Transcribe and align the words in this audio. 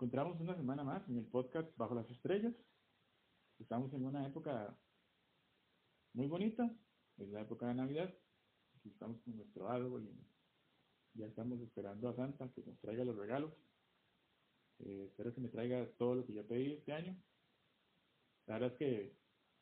encontramos 0.00 0.40
una 0.40 0.56
semana 0.56 0.82
más 0.82 1.06
en 1.10 1.18
el 1.18 1.26
podcast 1.26 1.76
Bajo 1.76 1.94
las 1.94 2.10
Estrellas. 2.10 2.54
Estamos 3.58 3.92
en 3.92 4.06
una 4.06 4.26
época 4.26 4.74
muy 6.14 6.26
bonita, 6.26 6.74
es 7.18 7.28
la 7.28 7.42
época 7.42 7.66
de 7.66 7.74
Navidad. 7.74 8.10
estamos 8.82 9.20
con 9.20 9.36
nuestro 9.36 9.68
árbol 9.68 10.08
y 10.08 11.18
ya 11.18 11.26
estamos 11.26 11.60
esperando 11.60 12.08
a 12.08 12.16
Santa 12.16 12.50
que 12.54 12.62
nos 12.62 12.80
traiga 12.80 13.04
los 13.04 13.14
regalos. 13.14 13.52
Eh, 14.78 15.08
espero 15.10 15.34
que 15.34 15.42
me 15.42 15.50
traiga 15.50 15.86
todo 15.98 16.14
lo 16.14 16.24
que 16.24 16.32
yo 16.32 16.46
pedí 16.46 16.72
este 16.72 16.94
año. 16.94 17.14
La 18.46 18.54
verdad 18.54 18.72
es 18.72 18.78
que 18.78 19.16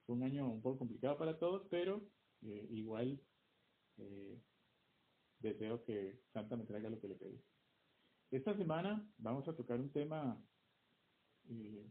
fue 0.06 0.14
un 0.14 0.22
año 0.22 0.48
un 0.48 0.62
poco 0.62 0.78
complicado 0.78 1.18
para 1.18 1.36
todos, 1.36 1.66
pero 1.68 2.00
eh, 2.42 2.68
igual 2.70 3.20
eh, 3.96 4.40
deseo 5.40 5.82
que 5.82 6.20
Santa 6.32 6.56
me 6.56 6.64
traiga 6.64 6.90
lo 6.90 7.00
que 7.00 7.08
le 7.08 7.16
pedí. 7.16 7.42
Esta 8.30 8.54
semana 8.54 9.02
vamos 9.16 9.48
a 9.48 9.56
tocar 9.56 9.80
un 9.80 9.90
tema 9.90 10.38
eh, 11.48 11.90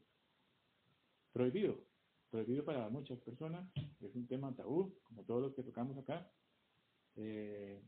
prohibido, 1.32 1.84
prohibido 2.30 2.64
para 2.64 2.90
muchas 2.90 3.20
personas, 3.22 3.68
es 4.00 4.14
un 4.14 4.28
tema 4.28 4.55
tabú, 4.55 5.00
como 5.02 5.23
todos 5.23 5.42
los 5.42 5.56
que 5.56 5.64
tocamos 5.64 5.97
acá. 5.97 6.31
Eh, 7.16 7.81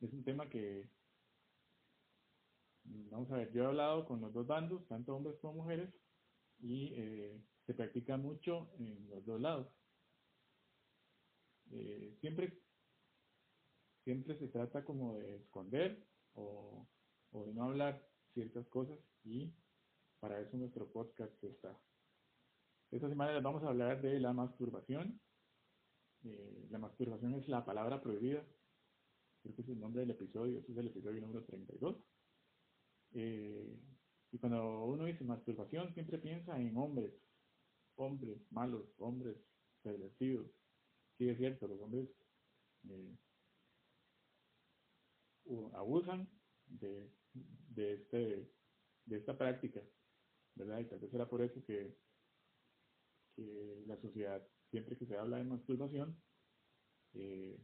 es 0.00 0.12
un 0.12 0.24
tema 0.24 0.48
que, 0.48 0.90
vamos 2.82 3.30
a 3.30 3.36
ver, 3.36 3.52
yo 3.52 3.62
he 3.62 3.66
hablado 3.66 4.04
con 4.04 4.20
los 4.20 4.32
dos 4.32 4.48
bandos, 4.48 4.84
tanto 4.88 5.14
hombres 5.14 5.38
como 5.40 5.62
mujeres, 5.62 5.94
y 6.58 6.92
eh, 6.96 7.40
se 7.66 7.74
practica 7.74 8.16
mucho 8.16 8.72
en 8.80 9.08
los 9.10 9.24
dos 9.24 9.40
lados. 9.40 9.68
siempre, 12.20 12.58
siempre 14.02 14.36
se 14.40 14.48
trata 14.48 14.84
como 14.84 15.14
de 15.14 15.36
esconder 15.36 16.04
o 16.34 16.84
o 17.32 17.44
de 17.44 17.52
no 17.52 17.64
hablar 17.64 18.06
ciertas 18.32 18.66
cosas 18.68 18.98
y 19.24 19.52
para 20.20 20.40
eso 20.40 20.56
nuestro 20.56 20.90
podcast 20.90 21.42
está. 21.42 21.76
Esta 22.90 23.08
semana 23.08 23.32
les 23.32 23.42
vamos 23.42 23.62
a 23.64 23.68
hablar 23.68 24.00
de 24.02 24.20
la 24.20 24.32
masturbación. 24.32 25.20
Eh, 26.24 26.66
la 26.70 26.78
masturbación 26.78 27.34
es 27.34 27.48
la 27.48 27.64
palabra 27.64 28.00
prohibida. 28.00 28.44
Creo 29.42 29.56
que 29.56 29.62
es 29.62 29.68
el 29.68 29.80
nombre 29.80 30.02
del 30.02 30.10
episodio. 30.10 30.58
Este 30.58 30.72
es 30.72 30.78
el 30.78 30.88
episodio 30.88 31.20
número 31.22 31.42
32. 31.44 31.96
Eh, 33.14 33.80
y 34.30 34.38
cuando 34.38 34.84
uno 34.84 35.06
dice 35.06 35.24
masturbación, 35.24 35.92
siempre 35.94 36.18
piensa 36.18 36.58
en 36.60 36.76
hombres. 36.76 37.12
Hombres 37.96 38.40
malos, 38.50 38.88
hombres 38.98 39.36
pervertidos. 39.82 40.46
Sí, 41.18 41.28
es 41.28 41.38
cierto, 41.38 41.66
los 41.66 41.80
hombres 41.80 42.08
eh, 42.88 43.16
abusan 45.74 46.28
de 46.66 47.10
de, 47.34 47.94
este, 47.94 48.50
de 49.06 49.16
esta 49.16 49.36
práctica, 49.36 49.80
¿verdad? 50.54 50.80
Y 50.80 50.84
tal 50.84 50.98
vez 50.98 51.10
será 51.10 51.28
por 51.28 51.42
eso 51.42 51.64
que, 51.64 51.96
que 53.34 53.82
la 53.86 53.96
sociedad, 54.00 54.46
siempre 54.70 54.96
que 54.96 55.06
se 55.06 55.16
habla 55.16 55.38
de 55.38 55.44
masturbación, 55.44 56.16
eh, 57.14 57.58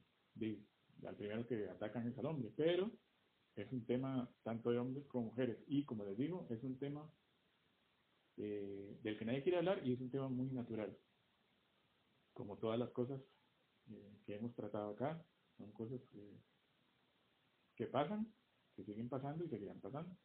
al 1.07 1.17
primero 1.17 1.47
que 1.47 1.69
atacan 1.69 2.07
es 2.09 2.19
al 2.19 2.27
hombre, 2.27 2.53
pero 2.57 2.91
es 3.57 3.71
un 3.73 3.85
tema 3.87 4.31
tanto 4.43 4.71
de 4.71 4.79
hombres 4.79 5.07
como 5.07 5.27
mujeres, 5.27 5.59
y 5.67 5.85
como 5.85 6.05
les 6.05 6.17
digo, 6.17 6.47
es 6.51 6.63
un 6.63 6.79
tema 6.79 7.11
eh, 8.37 8.99
del 9.03 9.19
que 9.19 9.25
nadie 9.25 9.43
quiere 9.43 9.59
hablar 9.59 9.85
y 9.87 9.93
es 9.93 10.01
un 10.01 10.11
tema 10.11 10.29
muy 10.29 10.49
natural, 10.49 10.97
como 12.33 12.57
todas 12.59 12.79
las 12.79 12.91
cosas 12.91 13.21
eh, 13.91 14.19
que 14.25 14.37
hemos 14.37 14.55
tratado 14.55 14.91
acá, 14.91 15.25
son 15.57 15.73
cosas 15.73 16.01
que 17.75 17.87
pasan 17.87 18.33
que 18.79 18.85
siguen 18.85 19.09
pasando 19.09 19.45
y 19.45 19.49
seguirán 19.49 19.81
pasando. 19.81 20.17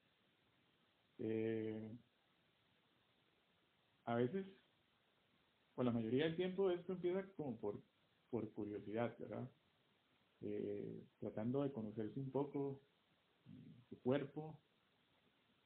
Eh, 1.17 1.97
a 4.05 4.15
veces, 4.15 4.45
o 5.73 5.83
la 5.83 5.91
mayoría 5.91 6.25
del 6.25 6.35
tiempo, 6.35 6.69
esto 6.69 6.93
empieza 6.93 7.25
como 7.35 7.59
por, 7.59 7.81
por 8.29 8.53
curiosidad, 8.53 9.17
¿verdad? 9.17 9.49
Eh, 10.41 11.03
tratando 11.17 11.63
de 11.63 11.71
conocerse 11.71 12.19
un 12.19 12.29
poco 12.29 12.79
su 13.89 13.99
cuerpo. 14.01 14.59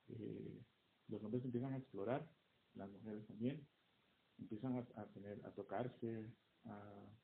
Eh, 0.08 0.64
los 1.10 1.22
hombres 1.24 1.44
empiezan 1.44 1.74
a 1.74 1.78
explorar, 1.78 2.26
las 2.74 2.90
mujeres 2.90 3.28
también, 3.28 3.68
empiezan 4.38 4.88
a, 4.96 5.06
tener, 5.08 5.46
a 5.46 5.52
tocarse, 5.52 6.32
a 6.64 7.18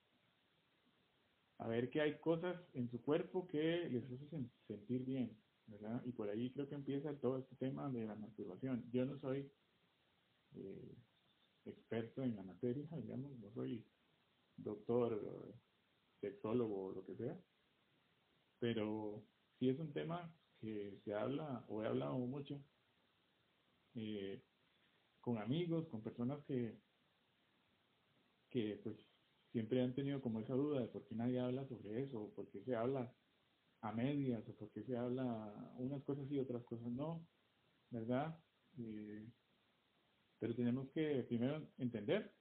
a 1.63 1.67
ver 1.67 1.89
que 1.89 2.01
hay 2.01 2.19
cosas 2.19 2.59
en 2.73 2.89
su 2.89 3.01
cuerpo 3.01 3.47
que 3.47 3.87
les 3.89 4.03
hacen 4.11 4.51
sentir 4.67 5.05
bien. 5.05 5.37
Y 6.05 6.11
por 6.11 6.29
ahí 6.29 6.51
creo 6.51 6.67
que 6.67 6.75
empieza 6.75 7.17
todo 7.19 7.39
este 7.39 7.55
tema 7.55 7.89
de 7.89 8.05
la 8.05 8.15
masturbación. 8.15 8.89
Yo 8.91 9.05
no 9.05 9.17
soy 9.19 9.51
eh, 10.55 10.95
experto 11.65 12.21
en 12.21 12.35
la 12.35 12.43
materia, 12.43 12.87
digamos, 12.97 13.37
no 13.39 13.51
soy 13.53 13.85
doctor, 14.57 15.55
sexólogo 16.23 16.85
o 16.85 16.91
lo 16.93 17.05
que 17.05 17.15
sea, 17.15 17.37
pero 18.59 19.25
sí 19.59 19.69
es 19.69 19.79
un 19.79 19.91
tema 19.91 20.33
que 20.59 20.99
se 21.03 21.13
habla 21.13 21.65
o 21.67 21.83
he 21.83 21.87
hablado 21.87 22.17
mucho 22.17 22.63
eh, 23.95 24.41
con 25.19 25.37
amigos, 25.37 25.87
con 25.89 26.01
personas 26.01 26.43
que, 26.45 26.79
que 28.49 28.79
pues 28.83 28.95
siempre 29.51 29.81
han 29.81 29.93
tenido 29.93 30.21
como 30.21 30.39
esa 30.39 30.53
duda 30.53 30.79
de 30.79 30.87
por 30.87 31.05
qué 31.07 31.15
nadie 31.15 31.39
habla 31.39 31.67
sobre 31.67 32.03
eso, 32.03 32.31
por 32.35 32.49
qué 32.51 32.63
se 32.63 32.75
habla 32.75 33.13
a 33.83 33.91
medias 33.91 34.47
o 34.47 34.55
porque 34.55 34.83
se 34.83 34.95
habla 34.95 35.53
unas 35.77 36.01
cosas 36.03 36.31
y 36.31 36.39
otras 36.39 36.63
cosas 36.63 36.87
no, 36.87 37.27
¿verdad? 37.89 38.39
Eh, 38.77 39.29
pero 40.39 40.55
tenemos 40.55 40.89
que 40.91 41.23
primero 41.23 41.67
entender 41.77 42.33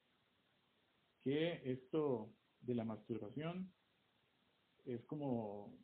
que 1.24 1.60
esto 1.64 2.32
de 2.60 2.74
la 2.76 2.84
masturbación 2.84 3.72
es 4.84 5.04
como 5.04 5.76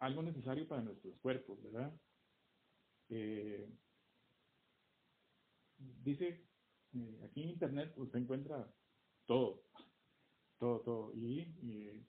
algo 0.00 0.22
necesario 0.22 0.68
para 0.68 0.82
nuestros 0.82 1.18
cuerpos, 1.20 1.62
¿verdad? 1.62 1.98
Eh, 3.08 3.70
dice, 5.78 6.46
eh, 6.92 7.20
aquí 7.24 7.42
en 7.42 7.50
internet 7.50 7.94
usted 7.96 8.18
encuentra 8.18 8.70
todo, 9.26 9.64
todo, 10.58 10.80
todo, 10.80 11.14
y 11.14 12.06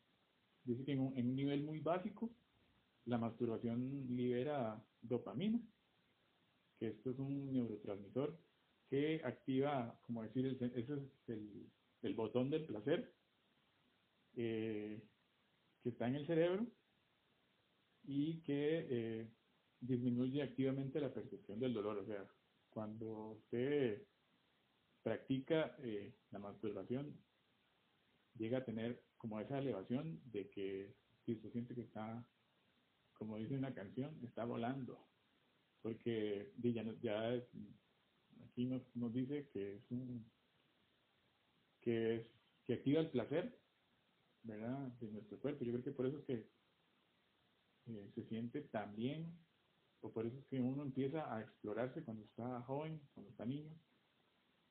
dice 0.64 0.86
que 0.86 0.92
en 0.94 1.00
un, 1.00 1.36
nivel 1.36 1.64
muy 1.64 1.80
básico, 1.80 2.32
la 3.06 3.18
masturbación 3.18 4.08
libera 4.16 4.84
dopamina, 5.02 5.60
que 6.80 6.88
esto 6.88 7.12
es 7.12 7.20
un 7.20 7.52
neurotransmisor 7.52 8.38
que 8.90 9.22
activa, 9.24 9.98
como 10.02 10.24
decir, 10.24 10.46
ese 10.46 10.94
es 11.28 11.70
el, 12.02 12.14
botón 12.16 12.50
del 12.50 12.66
placer 12.66 13.14
eh, 14.36 15.02
que 15.82 15.90
está 15.90 16.08
en 16.08 16.16
el 16.16 16.28
cerebro 16.28 16.68
y 18.04 18.42
que 18.42 18.88
eh, 18.90 19.32
disminuye 19.80 20.42
activamente 20.42 21.00
la 21.00 21.14
percepción 21.14 21.60
del 21.60 21.74
dolor. 21.74 22.00
O 22.00 22.06
sea, 22.06 22.28
cuando 22.70 23.32
usted 23.32 24.04
practica 25.04 25.76
eh, 25.80 26.14
la 26.32 26.40
masturbación, 26.40 27.18
llega 28.36 28.60
a 28.60 28.66
tener 28.66 29.02
como 29.22 29.40
esa 29.40 29.60
elevación 29.60 30.20
de 30.26 30.50
que 30.50 30.96
si 31.24 31.36
se 31.36 31.52
siente 31.52 31.76
que 31.76 31.82
está, 31.82 32.28
como 33.14 33.38
dice 33.38 33.56
una 33.56 33.72
canción, 33.72 34.20
está 34.24 34.46
volando. 34.46 35.08
Porque 35.84 36.52
ya, 36.58 36.84
ya 37.00 37.40
aquí 38.50 38.66
nos, 38.66 38.82
nos 38.96 39.14
dice 39.14 39.48
que 39.54 39.76
es 39.76 39.92
un 39.92 40.26
que 41.82 42.16
es 42.16 42.28
que 42.66 42.74
activa 42.74 43.02
el 43.02 43.12
placer 43.12 43.60
¿verdad? 44.42 44.88
de 45.00 45.12
nuestro 45.12 45.40
cuerpo. 45.40 45.64
Yo 45.66 45.72
creo 45.74 45.84
que 45.84 45.92
por 45.92 46.08
eso 46.08 46.18
es 46.18 46.26
que 46.26 46.50
eh, 47.86 48.12
se 48.16 48.24
siente 48.24 48.62
tan 48.62 48.96
bien, 48.96 49.38
o 50.02 50.12
por 50.12 50.26
eso 50.26 50.40
es 50.40 50.46
que 50.48 50.60
uno 50.60 50.82
empieza 50.82 51.32
a 51.32 51.42
explorarse 51.42 52.04
cuando 52.04 52.24
está 52.26 52.62
joven, 52.64 53.00
cuando 53.14 53.30
está 53.30 53.46
niño, 53.46 53.72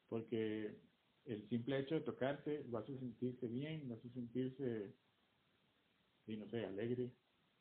porque 0.09 0.81
el 1.27 1.49
simple 1.49 1.79
hecho 1.79 1.95
de 1.95 2.01
tocarse 2.01 2.65
lo 2.65 2.79
hace 2.79 2.99
sentirse 2.99 3.47
bien, 3.47 3.89
lo 3.89 3.95
hace 3.95 4.09
sentirse, 4.11 4.95
no 6.27 6.49
sé, 6.49 6.65
alegre, 6.65 7.11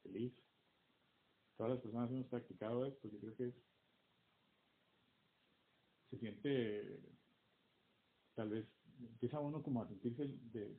feliz. 0.03 0.33
Todas 1.57 1.73
las 1.73 1.81
personas 1.81 2.09
hemos 2.11 2.27
practicado 2.27 2.85
esto, 2.85 3.09
yo 3.09 3.19
creo 3.19 3.35
que 3.35 3.47
es, 3.47 3.55
se 6.09 6.17
siente, 6.17 6.99
tal 8.35 8.49
vez 8.49 8.65
empieza 8.99 9.39
uno 9.39 9.61
como 9.61 9.81
a 9.81 9.87
sentirse 9.87 10.25
de, 10.51 10.77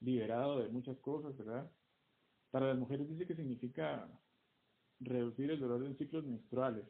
liberado 0.00 0.62
de 0.62 0.68
muchas 0.68 0.98
cosas, 0.98 1.36
¿verdad? 1.36 1.70
Para 2.50 2.68
las 2.68 2.78
mujeres 2.78 3.08
dice 3.08 3.26
que 3.26 3.36
significa 3.36 4.08
reducir 5.00 5.50
el 5.50 5.60
dolor 5.60 5.84
en 5.84 5.96
ciclos 5.96 6.24
menstruales 6.24 6.86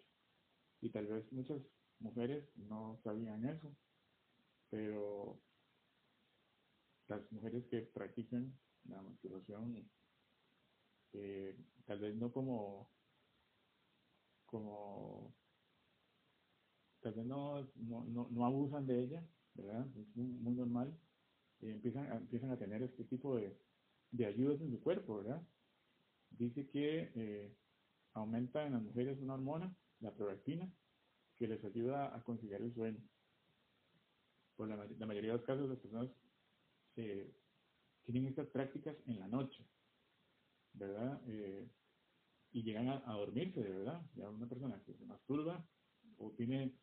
y 0.81 0.91
tal 0.91 1.07
vez 1.07 1.31
muchas 1.33 1.61
mujeres 2.01 2.45
no 2.57 3.01
sabían 3.03 3.45
eso 3.47 3.75
pero 4.75 5.41
las 7.07 7.31
mujeres 7.31 7.65
que 7.71 7.83
practican 7.83 8.53
la 8.89 9.01
masturbación, 9.03 9.89
eh, 11.13 11.57
tal 11.85 12.01
vez 12.01 12.17
no 12.17 12.33
como, 12.33 12.91
como 14.47 15.33
tal 17.01 17.15
vez 17.15 17.25
no, 17.25 17.71
no, 17.77 18.29
no, 18.33 18.47
abusan 18.47 18.85
de 18.85 19.05
ella, 19.05 19.25
¿verdad? 19.55 19.87
Es 19.97 20.17
muy, 20.17 20.55
normal. 20.55 20.99
Y 21.61 21.69
empiezan, 21.71 22.11
a, 22.11 22.17
empiezan 22.17 22.51
a 22.51 22.59
tener 22.59 22.83
este 22.83 23.05
tipo 23.05 23.37
de, 23.37 23.57
de 24.11 24.27
ayudas 24.27 24.61
en 24.61 24.73
su 24.73 24.81
cuerpo, 24.81 25.19
¿verdad? 25.19 25.41
Dice 26.31 26.69
que 26.69 27.13
eh, 27.15 27.57
aumenta 28.15 28.67
en 28.67 28.73
las 28.73 28.83
mujeres 28.83 29.21
una 29.21 29.35
hormona, 29.35 29.73
la 30.01 30.13
prolactina, 30.13 30.69
que 31.37 31.47
les 31.47 31.65
ayuda 31.65 32.17
a 32.17 32.25
conciliar 32.25 32.61
el 32.61 32.75
sueño. 32.75 33.01
Por 34.57 34.69
la, 34.69 35.07
mayoría 35.07 35.33
de 35.33 35.39
los 35.39 35.47
casos, 35.47 35.69
las 35.69 35.79
personas 35.79 36.11
eh, 36.97 37.35
tienen 38.05 38.27
estas 38.27 38.47
prácticas 38.49 38.97
en 39.07 39.19
la 39.19 39.29
noche, 39.29 39.67
¿verdad? 40.75 41.21
Eh, 41.27 41.69
y 42.53 42.63
llegan 42.63 42.89
a, 42.89 43.13
dormirse, 43.13 43.61
verdad. 43.61 44.01
Ya 44.15 44.31
una 44.31 44.49
persona 44.49 44.81
que 44.85 44.95
se 44.95 45.05
masturba 45.05 45.67
o 46.19 46.31
tiene 46.33 46.79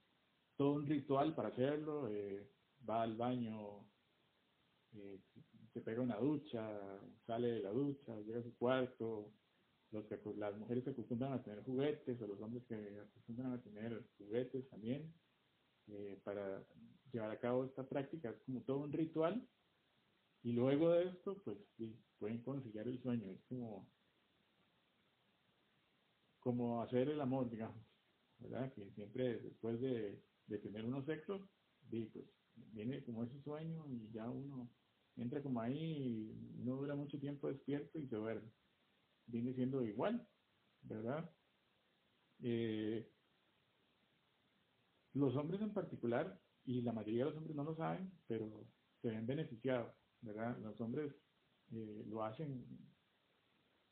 todo 0.58 0.74
un 0.74 0.86
ritual 0.86 1.34
para 1.34 1.50
hacerlo, 1.50 2.10
eh, 2.10 2.50
va 2.88 3.04
al 3.04 3.16
baño, 3.16 3.88
se 5.74 5.82
pega 5.82 6.02
una 6.02 6.18
ducha, 6.18 7.00
sale 7.26 7.48
de 7.48 7.62
la 7.62 7.72
ducha, 7.72 8.20
llega 8.20 8.40
a 8.40 8.44
su 8.44 8.54
cuarto, 8.58 9.32
los 9.92 10.06
que, 10.06 10.18
pues, 10.18 10.38
las 10.38 10.58
mujeres 10.58 10.84
se 10.84 10.92
acostumbran 10.92 11.34
a 11.34 11.44
tener 11.44 11.64
juguetes 11.64 12.22
o 12.22 12.28
los 12.28 12.42
hombres 12.42 12.64
que 12.66 13.00
acostumbran 13.00 13.54
a 13.54 13.62
tener 13.62 14.04
juguetes 14.18 14.68
también 14.70 15.14
eh, 15.88 16.20
para 16.24 16.64
llevar 17.12 17.32
a 17.32 17.40
cabo 17.40 17.66
esta 17.66 17.88
práctica. 17.88 18.30
Es 18.30 18.42
como 18.46 18.62
todo 18.62 18.80
un 18.80 18.92
ritual 18.92 19.48
y 20.44 20.54
luego 20.54 20.92
de 20.92 21.10
esto, 21.10 21.42
pues 21.44 21.58
sí, 21.78 21.96
pueden 22.20 22.42
conseguir 22.44 22.82
el 22.82 23.02
sueño. 23.02 23.32
Es 23.32 23.44
como, 23.48 23.88
como 26.40 26.82
hacer 26.82 27.10
el 27.10 27.22
amor, 27.22 27.50
digamos, 27.50 27.86
¿verdad? 28.40 28.74
Que 28.74 28.92
siempre 28.92 29.40
después 29.40 29.80
de, 29.82 30.24
de 30.48 30.58
tener 30.60 30.86
unos 30.86 31.06
sexos, 31.06 31.42
pues 31.90 32.10
viene 32.56 33.04
como 33.04 33.24
ese 33.24 33.42
sueño 33.44 33.86
y 33.88 34.12
ya 34.12 34.30
uno 34.30 34.70
entra 35.16 35.44
como 35.44 35.62
ahí 35.62 36.34
no 36.56 36.78
dura 36.78 36.96
mucho 36.96 37.20
tiempo 37.20 37.48
despierto 37.48 38.00
y 38.00 38.08
se 38.08 38.16
duerme 38.16 38.52
viene 39.32 39.54
siendo 39.54 39.84
igual, 39.84 40.28
¿verdad? 40.82 41.30
Eh, 42.44 43.10
los 45.14 45.36
hombres 45.36 45.62
en 45.62 45.74
particular, 45.74 46.40
y 46.66 46.82
la 46.82 46.94
mayoría 46.94 47.26
de 47.26 47.32
los 47.32 47.38
hombres 47.38 47.56
no 47.56 47.64
lo 47.64 47.76
saben, 47.76 48.12
pero 48.28 48.66
se 49.02 49.10
ven 49.10 49.26
beneficiados, 49.26 49.94
¿verdad? 50.22 50.58
Los 50.60 50.80
hombres 50.82 51.14
eh, 51.72 52.04
lo 52.08 52.24
hacen. 52.24 52.66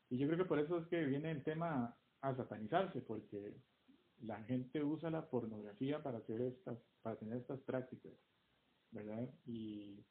Y 0.08 0.18
yo 0.18 0.26
creo 0.26 0.38
que 0.38 0.44
por 0.44 0.58
eso 0.58 0.78
es 0.78 0.86
que 0.88 1.04
viene 1.04 1.30
el 1.30 1.42
tema 1.42 1.96
a 2.20 2.34
satanizarse, 2.34 3.00
porque 3.00 3.56
la 4.22 4.42
gente 4.44 4.82
usa 4.82 5.10
la 5.10 5.28
pornografía 5.28 6.02
para 6.02 6.18
hacer 6.18 6.40
estas, 6.42 6.78
para 7.02 7.16
tener 7.16 7.38
estas 7.38 7.60
prácticas, 7.60 8.12
¿verdad? 8.90 9.28
Y, 9.46 10.04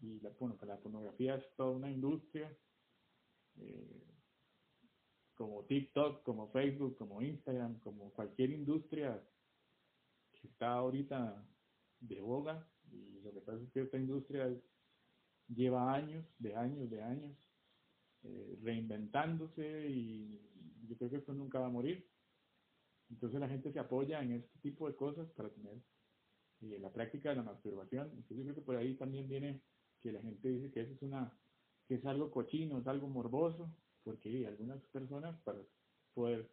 y 0.00 0.20
la, 0.20 0.30
bueno, 0.38 0.56
la 0.62 0.78
pornografía 0.78 1.36
es 1.36 1.44
toda 1.56 1.70
una 1.70 1.90
industria 1.90 2.54
eh, 3.56 4.04
como 5.34 5.64
TikTok, 5.64 6.22
como 6.22 6.50
Facebook, 6.50 6.96
como 6.96 7.20
Instagram, 7.20 7.80
como 7.80 8.10
cualquier 8.12 8.50
industria 8.50 9.22
que 10.32 10.48
está 10.48 10.72
ahorita 10.74 11.44
de 12.00 12.20
boga. 12.20 12.66
Y 12.90 13.20
lo 13.20 13.32
que 13.32 13.40
pasa 13.40 13.62
es 13.62 13.70
que 13.72 13.82
esta 13.82 13.98
industria 13.98 14.54
lleva 15.48 15.94
años, 15.94 16.24
de 16.38 16.54
años, 16.56 16.90
de 16.90 17.02
años, 17.02 17.36
eh, 18.22 18.58
reinventándose 18.62 19.88
y 19.88 20.40
yo 20.88 20.96
creo 20.96 21.10
que 21.10 21.16
esto 21.16 21.32
nunca 21.32 21.58
va 21.58 21.66
a 21.66 21.70
morir. 21.70 22.08
Entonces 23.10 23.40
la 23.40 23.48
gente 23.48 23.72
se 23.72 23.78
apoya 23.78 24.22
en 24.22 24.32
este 24.32 24.58
tipo 24.60 24.88
de 24.88 24.96
cosas 24.96 25.30
para 25.30 25.50
tener 25.50 25.80
eh, 26.62 26.78
la 26.80 26.92
práctica 26.92 27.30
de 27.30 27.36
la 27.36 27.42
masturbación. 27.42 28.10
Entonces 28.10 28.38
yo 28.38 28.42
creo 28.44 28.54
que 28.56 28.62
por 28.62 28.76
ahí 28.76 28.96
también 28.96 29.28
viene 29.28 29.62
que 30.00 30.12
la 30.12 30.20
gente 30.20 30.48
dice 30.48 30.70
que 30.70 30.80
eso 30.80 30.92
es 30.92 31.02
una 31.02 31.32
que 31.86 31.94
es 31.94 32.04
algo 32.04 32.32
cochino, 32.32 32.78
es 32.78 32.86
algo 32.88 33.06
morboso, 33.06 33.72
porque 34.02 34.46
algunas 34.46 34.82
personas 34.86 35.38
para 35.42 35.60
poder 36.14 36.50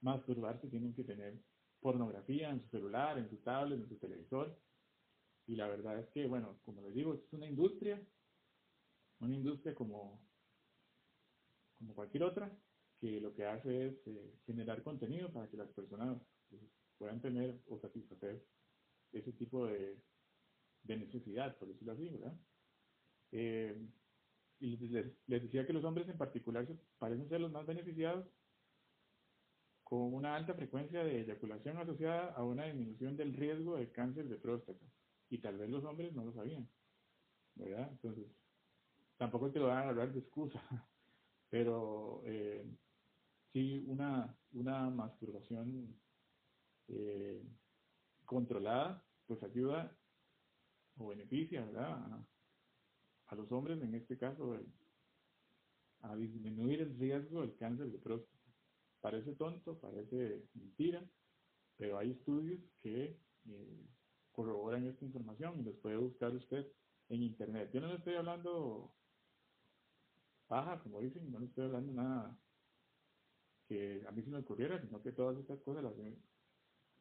masturbarse 0.00 0.68
tienen 0.68 0.94
que 0.94 1.04
tener 1.04 1.38
pornografía 1.86 2.50
en 2.50 2.60
su 2.62 2.68
celular, 2.70 3.16
en 3.16 3.30
su 3.30 3.36
tablet, 3.36 3.78
en 3.78 3.88
su 3.88 3.96
televisor. 3.96 4.58
Y 5.46 5.54
la 5.54 5.68
verdad 5.68 6.00
es 6.00 6.08
que, 6.08 6.26
bueno, 6.26 6.58
como 6.64 6.82
les 6.82 6.92
digo, 6.92 7.14
es 7.14 7.32
una 7.32 7.46
industria, 7.46 8.04
una 9.20 9.36
industria 9.36 9.72
como, 9.72 10.20
como 11.78 11.94
cualquier 11.94 12.24
otra, 12.24 12.50
que 13.00 13.20
lo 13.20 13.32
que 13.32 13.44
hace 13.44 13.86
es 13.86 13.94
eh, 14.06 14.34
generar 14.46 14.82
contenido 14.82 15.32
para 15.32 15.48
que 15.48 15.58
las 15.58 15.70
personas 15.70 16.20
pues, 16.48 16.60
puedan 16.98 17.20
tener 17.20 17.56
o 17.68 17.78
satisfacer 17.78 18.44
ese 19.12 19.32
tipo 19.34 19.68
de, 19.68 20.02
de 20.82 20.96
necesidad, 20.96 21.56
por 21.56 21.68
decirlo 21.68 21.92
así, 21.92 22.08
¿verdad? 22.08 22.36
Eh, 23.30 23.80
y 24.58 24.76
les, 24.88 25.06
decía 25.28 25.64
que 25.64 25.72
los 25.72 25.84
hombres 25.84 26.08
en 26.08 26.18
particular 26.18 26.66
parecen 26.98 27.28
ser 27.28 27.40
los 27.42 27.52
más 27.52 27.64
beneficiados 27.64 28.26
con 29.86 30.12
una 30.12 30.34
alta 30.34 30.52
frecuencia 30.52 31.04
de 31.04 31.20
eyaculación 31.20 31.78
asociada 31.78 32.32
a 32.32 32.42
una 32.42 32.64
disminución 32.64 33.16
del 33.16 33.32
riesgo 33.32 33.76
de 33.76 33.92
cáncer 33.92 34.28
de 34.28 34.34
próstata. 34.34 34.84
Y 35.30 35.38
tal 35.38 35.58
vez 35.58 35.70
los 35.70 35.84
hombres 35.84 36.12
no 36.12 36.24
lo 36.24 36.32
sabían, 36.32 36.68
¿verdad? 37.54 37.88
Entonces, 37.92 38.26
tampoco 39.16 39.52
te 39.52 39.60
lo 39.60 39.68
van 39.68 39.86
a 39.86 39.90
hablar 39.90 40.12
de 40.12 40.18
excusa, 40.18 40.60
pero 41.50 42.20
eh, 42.24 42.68
sí 43.52 43.84
una, 43.86 44.36
una 44.54 44.90
masturbación 44.90 45.96
eh, 46.88 47.44
controlada, 48.24 49.04
pues 49.28 49.40
ayuda 49.44 49.96
o 50.98 51.06
beneficia, 51.06 51.64
¿verdad? 51.64 52.26
a 53.28 53.34
los 53.36 53.52
hombres, 53.52 53.80
en 53.80 53.94
este 53.94 54.18
caso, 54.18 54.58
a 56.00 56.16
disminuir 56.16 56.80
el 56.80 56.98
riesgo 56.98 57.42
del 57.42 57.54
cáncer 57.54 57.86
de 57.86 57.98
próstata. 57.98 58.45
Parece 59.00 59.34
tonto, 59.34 59.78
parece 59.78 60.44
mentira, 60.54 61.04
pero 61.76 61.98
hay 61.98 62.12
estudios 62.12 62.60
que 62.82 63.18
eh, 63.48 63.86
corroboran 64.32 64.86
esta 64.86 65.04
información 65.04 65.60
y 65.60 65.62
los 65.62 65.76
puede 65.76 65.96
buscar 65.96 66.34
usted 66.34 66.66
en 67.08 67.22
internet. 67.22 67.70
Yo 67.72 67.80
no 67.80 67.88
le 67.88 67.96
estoy 67.96 68.14
hablando 68.14 68.92
baja, 70.48 70.80
como 70.82 71.00
dicen, 71.00 71.30
no 71.30 71.38
le 71.38 71.46
estoy 71.46 71.64
hablando 71.66 71.92
nada 71.92 72.38
que 73.68 74.04
a 74.06 74.12
mí 74.12 74.22
se 74.22 74.30
me 74.30 74.38
ocurriera, 74.38 74.80
sino 74.80 75.02
que 75.02 75.12
todas 75.12 75.36
estas 75.38 75.60
cosas 75.60 75.82
las 75.82 75.98
he 75.98 76.16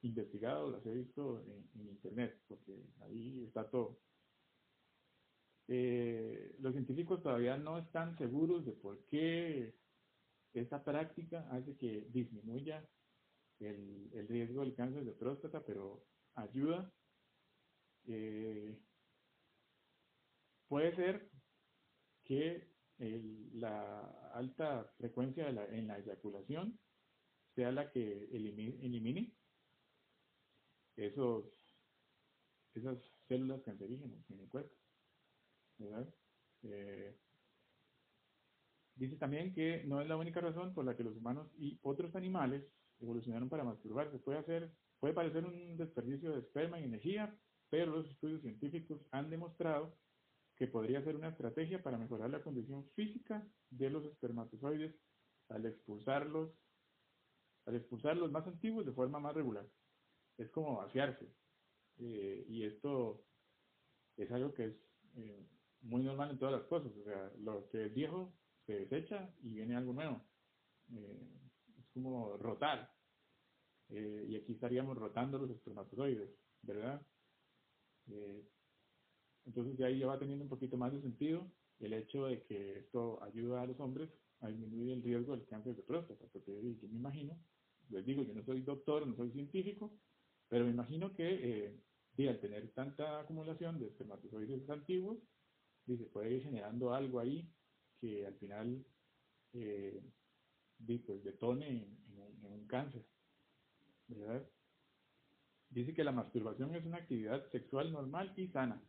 investigado, 0.01 0.71
las 0.71 0.85
he 0.85 0.93
visto 0.93 1.43
en 1.75 1.87
internet, 1.89 2.41
porque 2.47 2.75
ahí 3.01 3.43
está 3.45 3.69
todo. 3.69 3.99
Eh, 5.67 6.55
los 6.59 6.73
científicos 6.73 7.23
todavía 7.23 7.57
no 7.57 7.79
están 7.79 8.15
seguros 8.17 8.65
de 8.65 8.73
por 8.73 8.99
qué 9.05 9.73
esta 10.61 10.83
práctica 10.83 11.47
hace 11.51 11.75
que 11.77 12.07
disminuya 12.09 12.87
el, 13.59 14.27
riesgo 14.27 14.61
del 14.61 14.75
cáncer 14.75 15.05
de 15.05 15.13
próstata, 15.13 15.63
pero 15.63 16.05
ayuda. 16.35 16.91
Eh, 18.07 18.77
puede 20.67 20.95
ser 20.95 21.29
que 22.23 22.75
la 22.97 24.31
alta 24.33 24.91
frecuencia 24.97 25.49
en 25.49 25.87
la 25.87 25.97
eyaculación 25.97 26.79
sea 27.55 27.71
la 27.71 27.91
que 27.91 28.29
elimine, 28.31 29.33
esos, 30.95 31.45
esas 32.73 32.97
células 33.27 33.61
cancerígenas 33.63 34.29
en 34.29 34.39
el 34.39 34.49
cuerpo. 34.49 34.75
Eh, 36.63 37.17
dice 38.95 39.17
también 39.17 39.53
que 39.53 39.83
no 39.85 40.01
es 40.01 40.07
la 40.07 40.17
única 40.17 40.39
razón 40.41 40.73
por 40.73 40.85
la 40.85 40.95
que 40.95 41.03
los 41.03 41.15
humanos 41.15 41.51
y 41.57 41.79
otros 41.81 42.15
animales 42.15 42.63
evolucionaron 42.99 43.49
para 43.49 43.63
masturbarse. 43.63 44.19
Puede, 44.19 44.39
hacer, 44.39 44.71
puede 44.99 45.13
parecer 45.13 45.45
un 45.45 45.77
desperdicio 45.77 46.31
de 46.31 46.39
esperma 46.39 46.79
y 46.79 46.85
energía, 46.85 47.37
pero 47.69 47.97
los 47.97 48.09
estudios 48.09 48.41
científicos 48.41 49.01
han 49.11 49.29
demostrado 49.29 49.97
que 50.55 50.67
podría 50.67 51.03
ser 51.03 51.15
una 51.17 51.29
estrategia 51.29 51.83
para 51.83 51.97
mejorar 51.97 52.29
la 52.29 52.41
condición 52.41 52.89
física 52.95 53.45
de 53.69 53.89
los 53.89 54.05
espermatozoides 54.05 54.95
al 55.49 55.65
expulsarlos, 55.65 56.51
al 57.65 57.75
expulsar 57.75 58.15
los 58.15 58.31
más 58.31 58.47
antiguos 58.47 58.85
de 58.85 58.93
forma 58.93 59.19
más 59.19 59.35
regular. 59.35 59.67
Es 60.37 60.49
como 60.51 60.77
vaciarse. 60.77 61.27
Eh, 61.97 62.45
y 62.47 62.63
esto 62.63 63.25
es 64.17 64.31
algo 64.31 64.53
que 64.53 64.65
es 64.65 64.75
eh, 65.17 65.45
muy 65.81 66.03
normal 66.03 66.31
en 66.31 66.39
todas 66.39 66.53
las 66.53 66.67
cosas. 66.67 66.91
O 66.95 67.03
sea, 67.03 67.31
lo 67.39 67.67
que 67.69 67.87
es 67.87 67.93
viejo 67.93 68.33
se 68.65 68.73
desecha 68.73 69.33
y 69.43 69.53
viene 69.53 69.75
algo 69.75 69.93
nuevo. 69.93 70.21
Eh, 70.93 71.29
es 71.79 71.85
como 71.93 72.37
rotar. 72.37 72.91
Eh, 73.89 74.25
y 74.29 74.35
aquí 74.35 74.53
estaríamos 74.53 74.97
rotando 74.97 75.37
los 75.37 75.49
espermatozoides, 75.51 76.29
¿verdad? 76.61 77.01
Eh, 78.07 78.43
entonces 79.45 79.77
de 79.77 79.85
ahí 79.85 79.99
ya 79.99 80.07
va 80.07 80.19
teniendo 80.19 80.43
un 80.43 80.49
poquito 80.49 80.77
más 80.77 80.91
de 80.91 81.01
sentido 81.01 81.51
el 81.79 81.93
hecho 81.93 82.25
de 82.25 82.43
que 82.43 82.79
esto 82.79 83.21
ayuda 83.23 83.61
a 83.61 83.65
los 83.67 83.79
hombres 83.79 84.09
a 84.39 84.47
disminuir 84.47 84.91
el 84.91 85.03
riesgo 85.03 85.35
del 85.35 85.45
cáncer 85.45 85.75
de 85.75 85.83
próstata, 85.83 86.25
porque 86.31 86.51
yo 86.81 86.87
me 86.89 86.97
imagino, 86.97 87.37
les 87.89 88.05
digo, 88.05 88.23
yo 88.23 88.33
no 88.33 88.43
soy 88.43 88.61
doctor, 88.61 89.05
no 89.05 89.15
soy 89.15 89.31
científico, 89.31 89.91
Pero 90.47 90.65
me 90.65 90.71
imagino 90.71 91.13
que 91.13 91.75
eh, 92.17 92.29
al 92.29 92.39
tener 92.39 92.71
tanta 92.73 93.19
acumulación 93.19 93.79
de 93.79 93.87
espermatozoides 93.87 94.69
antiguos, 94.69 95.17
se 95.85 95.97
puede 96.05 96.35
ir 96.35 96.43
generando 96.43 96.93
algo 96.93 97.19
ahí 97.19 97.47
que 97.99 98.25
al 98.25 98.35
final 98.35 98.85
eh, 99.53 100.01
pues, 101.05 101.23
detone 101.23 101.67
en, 101.67 102.05
un 102.43 102.67
cáncer. 102.67 103.05
Dice 105.69 105.93
que 105.93 106.03
la 106.03 106.11
masturbación 106.11 106.75
es 106.75 106.85
una 106.85 106.97
actividad 106.97 107.49
sexual 107.51 107.91
normal 107.91 108.33
y 108.37 108.47
sana, 108.47 108.81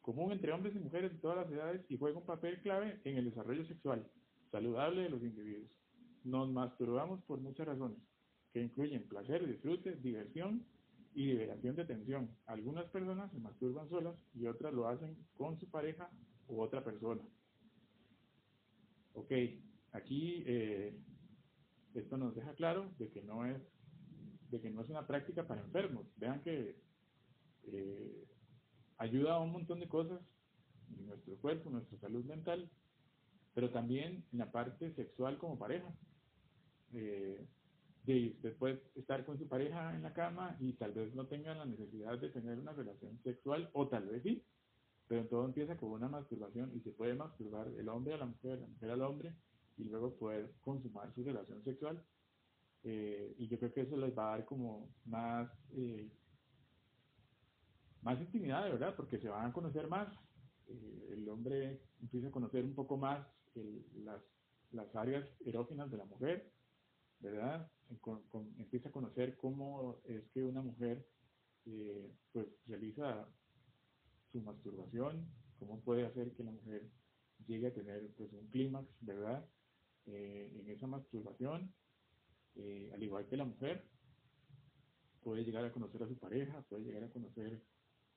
común 0.00 0.32
entre 0.32 0.52
hombres 0.52 0.74
y 0.74 0.78
mujeres 0.78 1.12
de 1.12 1.18
todas 1.18 1.38
las 1.38 1.52
edades 1.52 1.84
y 1.88 1.98
juega 1.98 2.18
un 2.18 2.26
papel 2.26 2.60
clave 2.62 3.00
en 3.04 3.18
el 3.18 3.26
desarrollo 3.26 3.66
sexual 3.66 4.08
saludable 4.50 5.02
de 5.02 5.10
los 5.10 5.22
individuos. 5.22 5.70
Nos 6.24 6.50
masturbamos 6.50 7.22
por 7.24 7.40
muchas 7.40 7.66
razones, 7.66 7.98
que 8.52 8.62
incluyen 8.62 9.08
placer, 9.08 9.46
disfrute, 9.46 9.96
diversión 9.96 10.64
y 11.14 11.26
liberación 11.26 11.76
de 11.76 11.84
tensión. 11.84 12.30
Algunas 12.46 12.86
personas 12.86 13.30
se 13.32 13.38
masturban 13.38 13.88
solas 13.88 14.16
y 14.34 14.46
otras 14.46 14.72
lo 14.72 14.88
hacen 14.88 15.16
con 15.36 15.58
su 15.58 15.70
pareja 15.70 16.10
u 16.48 16.60
otra 16.60 16.84
persona. 16.84 17.22
Ok, 19.18 19.32
aquí 19.92 20.44
eh, 20.46 20.96
esto 21.94 22.16
nos 22.16 22.36
deja 22.36 22.54
claro 22.54 22.88
de 22.98 23.10
que 23.10 23.20
no 23.22 23.44
es 23.44 23.60
de 24.50 24.60
que 24.60 24.70
no 24.70 24.80
es 24.82 24.88
una 24.88 25.06
práctica 25.06 25.46
para 25.46 25.60
enfermos. 25.60 26.06
Vean 26.16 26.40
que 26.42 26.76
eh, 27.64 28.24
ayuda 28.96 29.34
a 29.34 29.40
un 29.40 29.50
montón 29.50 29.80
de 29.80 29.88
cosas 29.88 30.20
en 30.96 31.06
nuestro 31.06 31.36
cuerpo, 31.36 31.68
nuestra 31.68 31.98
salud 31.98 32.24
mental, 32.24 32.70
pero 33.54 33.70
también 33.70 34.24
en 34.32 34.38
la 34.38 34.52
parte 34.52 34.94
sexual 34.94 35.36
como 35.36 35.58
pareja. 35.58 35.92
Eh, 36.94 37.44
de 38.04 38.28
usted 38.30 38.56
puede 38.56 38.80
estar 38.94 39.26
con 39.26 39.36
su 39.36 39.48
pareja 39.48 39.94
en 39.94 40.02
la 40.02 40.14
cama 40.14 40.56
y 40.60 40.74
tal 40.74 40.92
vez 40.92 41.12
no 41.14 41.26
tenga 41.26 41.54
la 41.54 41.66
necesidad 41.66 42.18
de 42.18 42.30
tener 42.30 42.58
una 42.58 42.72
relación 42.72 43.20
sexual, 43.22 43.68
o 43.72 43.88
tal 43.88 44.06
vez 44.06 44.22
sí, 44.22 44.42
pero 45.08 45.26
todo 45.26 45.46
empieza 45.46 45.76
con 45.76 45.90
una 45.90 46.08
masturbación 46.08 46.70
y 46.76 46.80
se 46.80 46.92
puede 46.92 47.14
masturbar 47.14 47.66
el 47.68 47.88
hombre 47.88 48.14
a 48.14 48.18
la 48.18 48.26
mujer, 48.26 48.60
la 48.60 48.66
mujer 48.66 48.90
al 48.90 49.02
hombre, 49.02 49.34
y 49.78 49.84
luego 49.84 50.14
poder 50.14 50.52
consumar 50.60 51.12
su 51.14 51.24
relación 51.24 51.64
sexual. 51.64 52.04
Eh, 52.84 53.34
y 53.38 53.48
yo 53.48 53.58
creo 53.58 53.72
que 53.72 53.80
eso 53.82 53.96
les 53.96 54.16
va 54.16 54.28
a 54.28 54.36
dar 54.36 54.44
como 54.44 54.90
más, 55.06 55.50
eh, 55.72 56.10
más 58.02 58.20
intimidad, 58.20 58.64
de 58.64 58.72
verdad, 58.72 58.94
porque 58.96 59.18
se 59.18 59.28
van 59.28 59.46
a 59.46 59.52
conocer 59.52 59.88
más. 59.88 60.08
Eh, 60.68 61.08
el 61.12 61.28
hombre 61.28 61.80
empieza 62.02 62.28
a 62.28 62.32
conocer 62.32 62.64
un 62.64 62.74
poco 62.74 62.96
más 62.98 63.26
las, 64.04 64.22
las 64.70 64.94
áreas 64.94 65.26
erógenas 65.44 65.90
de 65.90 65.96
la 65.96 66.04
mujer, 66.04 66.52
¿verdad? 67.18 67.68
empieza 68.58 68.90
a 68.90 68.92
conocer 68.92 69.36
cómo 69.36 70.00
es 70.04 70.28
que 70.28 70.44
una 70.44 70.62
mujer 70.62 71.04
pues 72.32 72.46
realiza 72.66 73.26
su 74.32 74.40
masturbación, 74.40 75.26
cómo 75.58 75.80
puede 75.80 76.06
hacer 76.06 76.32
que 76.34 76.44
la 76.44 76.52
mujer 76.52 76.88
llegue 77.46 77.68
a 77.68 77.74
tener 77.74 78.10
pues 78.16 78.32
un 78.32 78.48
clímax, 78.48 78.86
¿verdad? 79.00 79.46
en 80.06 80.70
esa 80.70 80.86
masturbación 80.86 81.74
eh, 82.58 82.90
al 82.92 83.02
igual 83.02 83.26
que 83.28 83.36
la 83.36 83.44
mujer, 83.44 83.84
puede 85.22 85.44
llegar 85.44 85.64
a 85.64 85.72
conocer 85.72 86.02
a 86.02 86.08
su 86.08 86.18
pareja, 86.18 86.60
puede 86.62 86.84
llegar 86.84 87.04
a 87.04 87.10
conocer 87.10 87.62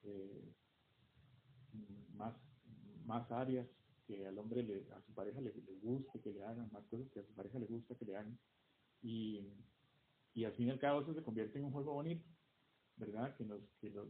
eh, 0.04 0.54
más, 2.14 2.36
más 3.06 3.32
áreas 3.32 3.68
que 4.08 4.26
al 4.26 4.38
hombre, 4.40 4.64
le, 4.64 4.88
a 4.94 5.02
su 5.02 5.14
pareja 5.14 5.42
le, 5.42 5.52
guste 5.82 6.20
que 6.22 6.32
le 6.32 6.44
hagan, 6.44 6.72
más 6.72 6.84
cosas 6.88 7.08
que 7.12 7.20
a 7.20 7.26
su 7.26 7.34
pareja 7.34 7.60
le 7.60 7.68
gusta 7.68 7.96
que 7.96 8.06
le 8.06 8.16
hagan. 8.18 8.40
Y, 9.04 9.48
y 10.34 10.44
al 10.46 10.54
fin 10.54 10.68
y 10.68 10.72
al 10.72 10.80
cabo 10.80 11.06
se 11.06 11.22
convierte 11.22 11.60
en 11.60 11.66
un 11.66 11.72
juego 11.72 11.94
bonito, 11.94 12.26
¿verdad? 12.96 13.36
Que, 13.36 13.46
nos, 13.46 13.62
que, 13.80 13.92
los, 13.92 14.08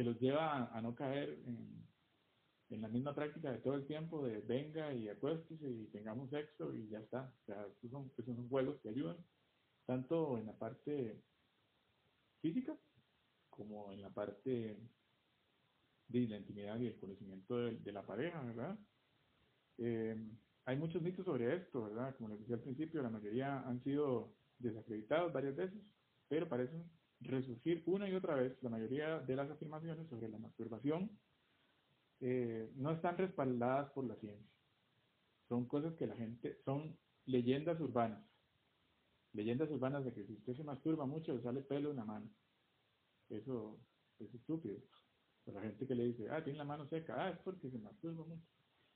que 0.00 0.04
los 0.04 0.18
lleva 0.18 0.74
a, 0.74 0.80
no 0.80 0.94
caer 0.94 1.28
en, 1.44 1.86
en, 2.70 2.80
la 2.80 2.88
misma 2.88 3.14
práctica 3.14 3.52
de 3.52 3.58
todo 3.58 3.74
el 3.74 3.86
tiempo 3.86 4.24
de 4.24 4.40
venga 4.40 4.94
y 4.94 5.10
acuéstese 5.10 5.68
y 5.68 5.88
tengamos 5.88 6.30
sexo 6.30 6.74
y 6.74 6.88
ya 6.88 7.00
está. 7.00 7.30
O 7.42 7.44
sea, 7.44 7.66
estos 7.66 7.90
son, 7.90 8.10
estos 8.16 8.34
son 8.34 8.48
juegos 8.48 8.80
que 8.80 8.88
ayudan 8.88 9.18
tanto 9.84 10.38
en 10.38 10.46
la 10.46 10.54
parte 10.54 11.22
física 12.40 12.74
como 13.50 13.92
en 13.92 14.00
la 14.00 14.08
parte 14.08 14.80
de 16.08 16.28
la 16.28 16.38
intimidad 16.38 16.80
y 16.80 16.86
el 16.86 16.98
conocimiento 16.98 17.58
de, 17.58 17.92
la 17.92 18.06
pareja, 18.06 18.40
¿verdad? 18.40 18.78
Eh, 19.76 20.16
hay 20.64 20.78
muchos 20.78 21.02
mitos 21.02 21.26
sobre 21.26 21.56
esto, 21.56 21.82
¿verdad? 21.82 22.16
Como 22.16 22.30
les 22.30 22.38
decía 22.40 22.56
al 22.56 22.62
principio, 22.62 23.02
la 23.02 23.10
mayoría 23.10 23.60
han 23.68 23.84
sido 23.84 24.34
desacreditados 24.58 25.30
varias 25.30 25.56
veces, 25.56 25.82
pero 26.26 26.48
parecen 26.48 26.90
resurgir 27.20 27.82
una 27.86 28.08
y 28.08 28.14
otra 28.14 28.34
vez. 28.34 28.56
La 28.62 28.70
mayoría 28.70 29.20
de 29.20 29.36
las 29.36 29.50
afirmaciones 29.50 30.08
sobre 30.08 30.28
la 30.28 30.38
masturbación 30.38 31.10
eh, 32.20 32.70
no 32.76 32.92
están 32.92 33.16
respaldadas 33.16 33.90
por 33.92 34.04
la 34.04 34.16
ciencia. 34.16 34.50
Son 35.48 35.66
cosas 35.66 35.94
que 35.94 36.06
la 36.06 36.16
gente, 36.16 36.58
son 36.64 36.96
leyendas 37.26 37.80
urbanas 37.80 38.24
leyendas 39.32 39.70
urbanas 39.70 40.04
de 40.04 40.12
que 40.12 40.24
si 40.24 40.32
usted 40.32 40.56
se 40.56 40.64
masturba 40.64 41.06
mucho 41.06 41.34
le 41.34 41.42
sale 41.42 41.62
pelo 41.62 41.90
en 41.90 41.96
la 41.96 42.04
mano. 42.04 42.28
Eso 43.28 43.78
es 44.18 44.34
estúpido. 44.34 44.78
la 45.46 45.62
gente 45.62 45.86
que 45.86 45.94
le 45.94 46.04
dice, 46.04 46.28
ah, 46.30 46.42
tiene 46.42 46.58
la 46.58 46.64
mano 46.64 46.86
seca, 46.88 47.14
ah, 47.18 47.30
es 47.30 47.38
porque 47.38 47.70
se 47.70 47.78
masturba 47.78 48.24
mucho. 48.24 48.46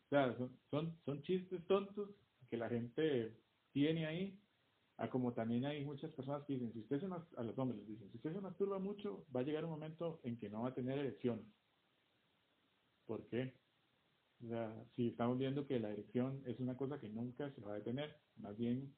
O 0.06 0.08
sea, 0.08 0.36
son, 0.70 0.96
son, 1.04 1.22
chistes 1.22 1.64
tontos 1.66 2.10
que 2.50 2.56
la 2.56 2.68
gente 2.68 3.36
tiene 3.72 4.06
ahí, 4.06 4.38
como 5.10 5.32
también 5.32 5.64
hay 5.64 5.84
muchas 5.84 6.12
personas 6.12 6.44
que 6.44 6.54
dicen, 6.54 6.72
si 6.72 6.80
usted 6.80 7.00
se 7.00 7.06
a 7.06 7.42
los 7.42 7.58
hombres 7.58 7.80
les 7.80 7.88
dicen, 7.88 8.10
si 8.10 8.16
usted 8.16 8.32
se 8.32 8.40
masturba 8.40 8.78
mucho, 8.78 9.26
va 9.34 9.40
a 9.40 9.42
llegar 9.42 9.64
un 9.64 9.70
momento 9.70 10.20
en 10.22 10.38
que 10.38 10.48
no 10.48 10.62
va 10.62 10.68
a 10.68 10.74
tener 10.74 10.98
erecciones. 10.98 11.46
¿Por 13.06 13.26
qué? 13.26 13.54
Si 14.94 15.08
estamos 15.08 15.38
viendo 15.38 15.66
que 15.66 15.80
la 15.80 15.90
erección 15.90 16.42
es 16.46 16.60
una 16.60 16.76
cosa 16.76 17.00
que 17.00 17.08
nunca 17.08 17.50
se 17.50 17.60
va 17.60 17.72
a 17.72 17.76
detener, 17.76 18.20
más 18.36 18.56
bien 18.56 18.94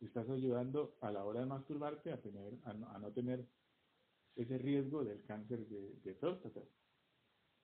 estás 0.00 0.28
ayudando 0.28 0.96
a 1.00 1.10
la 1.10 1.24
hora 1.24 1.40
de 1.40 1.46
masturbarte 1.46 2.12
a, 2.12 2.20
tener, 2.20 2.58
a, 2.64 2.74
no, 2.74 3.12
tener 3.12 3.46
ese 4.36 4.58
riesgo 4.58 5.04
del 5.04 5.24
cáncer 5.24 5.66
de, 5.66 6.14
próstata. 6.14 6.60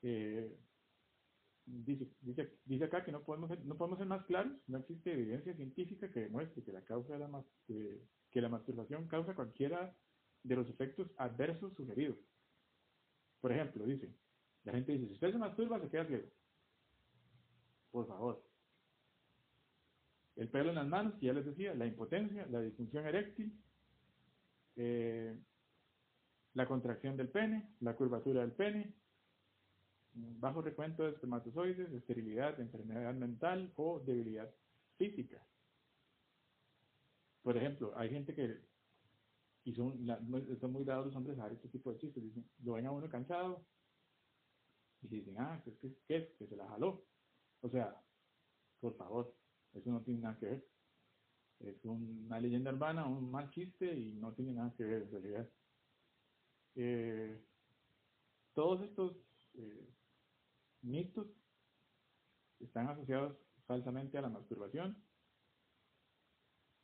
Eh, 0.03 0.57
dice, 1.67 2.09
dice, 2.64 2.85
acá 2.85 3.05
que 3.05 3.12
no 3.12 3.23
podemos, 3.23 3.49
ser, 3.49 3.64
no 3.64 3.76
podemos 3.76 3.99
ser 3.99 4.09
más 4.09 4.25
claros, 4.26 4.52
no 4.67 4.79
existe 4.79 5.12
evidencia 5.12 5.55
científica 5.55 6.11
que 6.11 6.21
demuestre 6.21 6.62
que 6.62 6.73
la, 6.73 6.83
causa 6.83 7.14
de 7.14 7.19
la, 7.19 7.45
que 8.31 8.40
la 8.40 8.49
masturbación 8.49 9.07
causa 9.09 9.35
cualquiera 9.35 9.95
de 10.43 10.57
los 10.57 10.69
efectos 10.69 11.11
adversos 11.17 11.75
sugeridos. 11.75 12.17
Por 13.40 13.52
ejemplo, 13.52 13.85
dice, 13.85 14.12
la 14.64 14.73
gente 14.73 14.93
dice, 14.93 15.07
si 15.07 15.12
usted 15.14 15.33
se 15.33 15.38
masturba, 15.38 15.81
se 15.81 15.88
queda 15.88 16.07
ciego. 16.07 16.29
Por 17.90 18.07
favor, 18.07 18.43
el 20.37 20.49
pelo 20.49 20.71
en 20.71 20.76
las 20.76 20.87
manos, 20.87 21.14
ya 21.21 21.33
les 21.33 21.45
decía, 21.45 21.75
la 21.75 21.87
impotencia, 21.87 22.47
la 22.47 22.61
disfunción 22.61 23.07
eréctil, 23.07 23.52
eh, 24.76 25.37
la 26.55 26.67
contracción 26.67 27.17
del 27.17 27.29
pene, 27.29 27.75
la 27.81 27.95
curvatura 27.95 28.40
del 28.40 28.52
pene, 28.52 28.95
bajo 30.14 30.62
recuento 30.62 31.05
de 31.05 31.11
espermatozoides, 31.11 31.93
esterilidad, 31.93 32.59
enfermedad 32.61 33.14
mental 33.14 33.73
o 33.76 34.00
debilidad 34.00 34.52
física. 34.97 35.45
Por 37.43 37.57
ejemplo, 37.57 37.93
hay 37.97 38.11
gente 38.11 38.35
que, 38.35 38.61
y 39.64 39.75
son, 39.75 40.07
son 40.61 40.73
muy 40.73 40.85
dados 40.85 41.07
los 41.07 41.17
hombres 41.17 41.38
a 41.38 41.49
este 41.49 41.69
tipo 41.69 41.93
de 41.93 41.99
chistes, 41.99 42.23
dicen, 42.23 42.45
lo 42.64 42.75
ven 42.75 42.87
a 42.87 42.93
uno 42.93 43.09
cansado 43.09 43.67
y 45.02 45.09
dicen, 45.09 45.37
ah, 45.38 45.62
es 45.64 45.79
que, 45.79 45.95
que, 46.07 46.35
que 46.38 46.47
se 46.47 46.57
la 46.57 46.69
jaló. 46.69 47.07
O 47.62 47.71
sea, 47.71 47.97
por 48.81 48.97
favor, 48.97 49.35
eso 49.73 49.90
no 49.90 50.02
tiene 50.02 50.21
nada 50.21 50.38
que 50.38 50.47
ver. 50.47 50.67
Es 51.61 51.85
una 51.85 52.40
leyenda 52.40 52.73
urbana, 52.73 53.07
un 53.07 53.31
mal 53.31 53.50
chiste 53.50 53.95
y 53.95 54.12
no 54.14 54.33
tiene 54.33 54.55
nada 54.55 54.73
que 54.76 54.85
ver 54.85 55.02
en 55.02 55.11
realidad. 55.11 55.50
Eh, 56.75 57.43
todos 58.55 58.83
estos 58.83 59.17
eh, 59.55 59.88
mitos 60.82 61.26
están 62.60 62.88
asociados 62.88 63.37
falsamente 63.66 64.18
a 64.18 64.22
la 64.22 64.28
masturbación. 64.28 64.96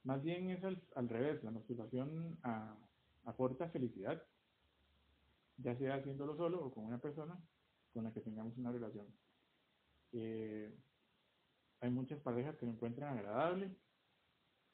Más 0.04 0.22
bien 0.22 0.50
es 0.50 0.62
al, 0.62 1.08
revés, 1.08 1.42
la 1.42 1.50
masturbación 1.50 2.38
aporta 3.24 3.68
felicidad, 3.70 4.22
ya 5.58 5.76
sea 5.76 5.96
haciéndolo 5.96 6.36
solo 6.36 6.64
o 6.64 6.72
con 6.72 6.84
una 6.84 6.98
persona 6.98 7.36
con 7.92 8.04
la 8.04 8.12
que 8.12 8.20
tengamos 8.20 8.56
una 8.56 8.70
relación. 8.70 9.06
Eh, 10.12 10.72
hay 11.80 11.90
muchas 11.90 12.20
parejas 12.20 12.56
que 12.56 12.66
lo 12.66 12.72
encuentran 12.72 13.18
agradable 13.18 13.74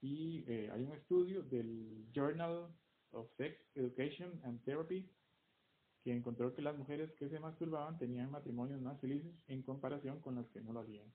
y 0.02 0.44
eh, 0.46 0.70
hay 0.70 0.82
un 0.82 0.92
estudio 0.92 1.42
del 1.42 2.06
Journal 2.12 2.68
of 3.12 3.30
Sex 3.36 3.58
Education 3.74 4.40
and 4.44 4.62
Therapy 4.64 5.10
que 6.02 6.12
encontró 6.12 6.52
que 6.54 6.62
las 6.62 6.76
mujeres 6.76 7.12
que 7.12 7.28
se 7.28 7.38
masturbaban 7.38 7.98
tenían 7.98 8.30
matrimonios 8.30 8.80
más 8.80 9.00
felices 9.00 9.32
en 9.46 9.62
comparación 9.62 10.20
con 10.20 10.34
las 10.34 10.48
que 10.50 10.60
no 10.60 10.72
lo 10.72 10.80
hacían. 10.80 11.06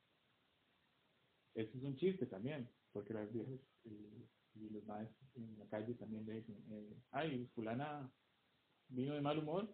Esto 1.56 1.77
es 1.77 1.84
un 1.84 1.98
chiste 1.98 2.25
también, 2.27 2.70
porque 2.94 3.13
las 3.13 3.32
viejas 3.32 3.60
y, 3.84 4.27
los 4.72 4.84
maestros 4.88 5.29
en 5.36 5.56
la 5.60 5.67
calle 5.67 5.94
también 5.94 6.25
le 6.25 6.34
dicen, 6.34 6.58
eh, 6.72 6.98
ay, 7.12 7.46
fulana 7.53 8.12
vino 8.88 9.13
de 9.13 9.22
mal 9.22 9.38
humor, 9.38 9.72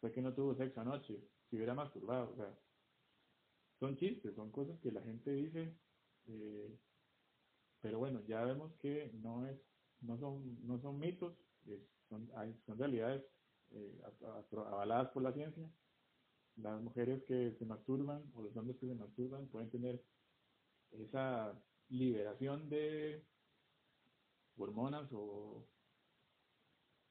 fue 0.00 0.12
que 0.12 0.20
no 0.20 0.34
tuvo 0.34 0.54
sexo 0.54 0.82
anoche, 0.82 1.18
si 1.48 1.56
hubiera 1.56 1.72
masturbado, 1.72 2.30
o 2.32 2.36
sea, 2.36 2.54
son 3.80 3.96
chistes, 3.96 4.34
son 4.34 4.50
cosas 4.50 4.78
que 4.80 4.92
la 4.92 5.00
gente 5.00 5.32
dice, 5.32 5.74
eh, 6.26 6.78
pero 7.80 8.00
bueno, 8.00 8.22
ya 8.26 8.44
vemos 8.44 8.74
que 8.80 9.10
no 9.14 9.46
es, 9.46 9.58
no 10.02 10.18
son, 10.18 10.58
no 10.66 10.78
son 10.80 10.98
mitos, 10.98 11.34
son 12.10 12.78
realidades 12.78 13.24
eh, 13.72 14.02
avaladas 14.66 15.10
por 15.10 15.22
la 15.22 15.32
ciencia. 15.32 15.68
Las 16.56 16.80
mujeres 16.80 17.22
que 17.24 17.52
se 17.58 17.64
masturban 17.64 18.22
o 18.34 18.42
los 18.42 18.56
hombres 18.56 18.78
que 18.78 18.86
se 18.86 18.94
masturban 18.94 19.46
pueden 19.48 19.70
tener 19.70 20.02
esa 20.90 21.56
liberación 21.88 22.68
de 22.68 23.24
hormonas 24.56 25.08
o, 25.12 25.66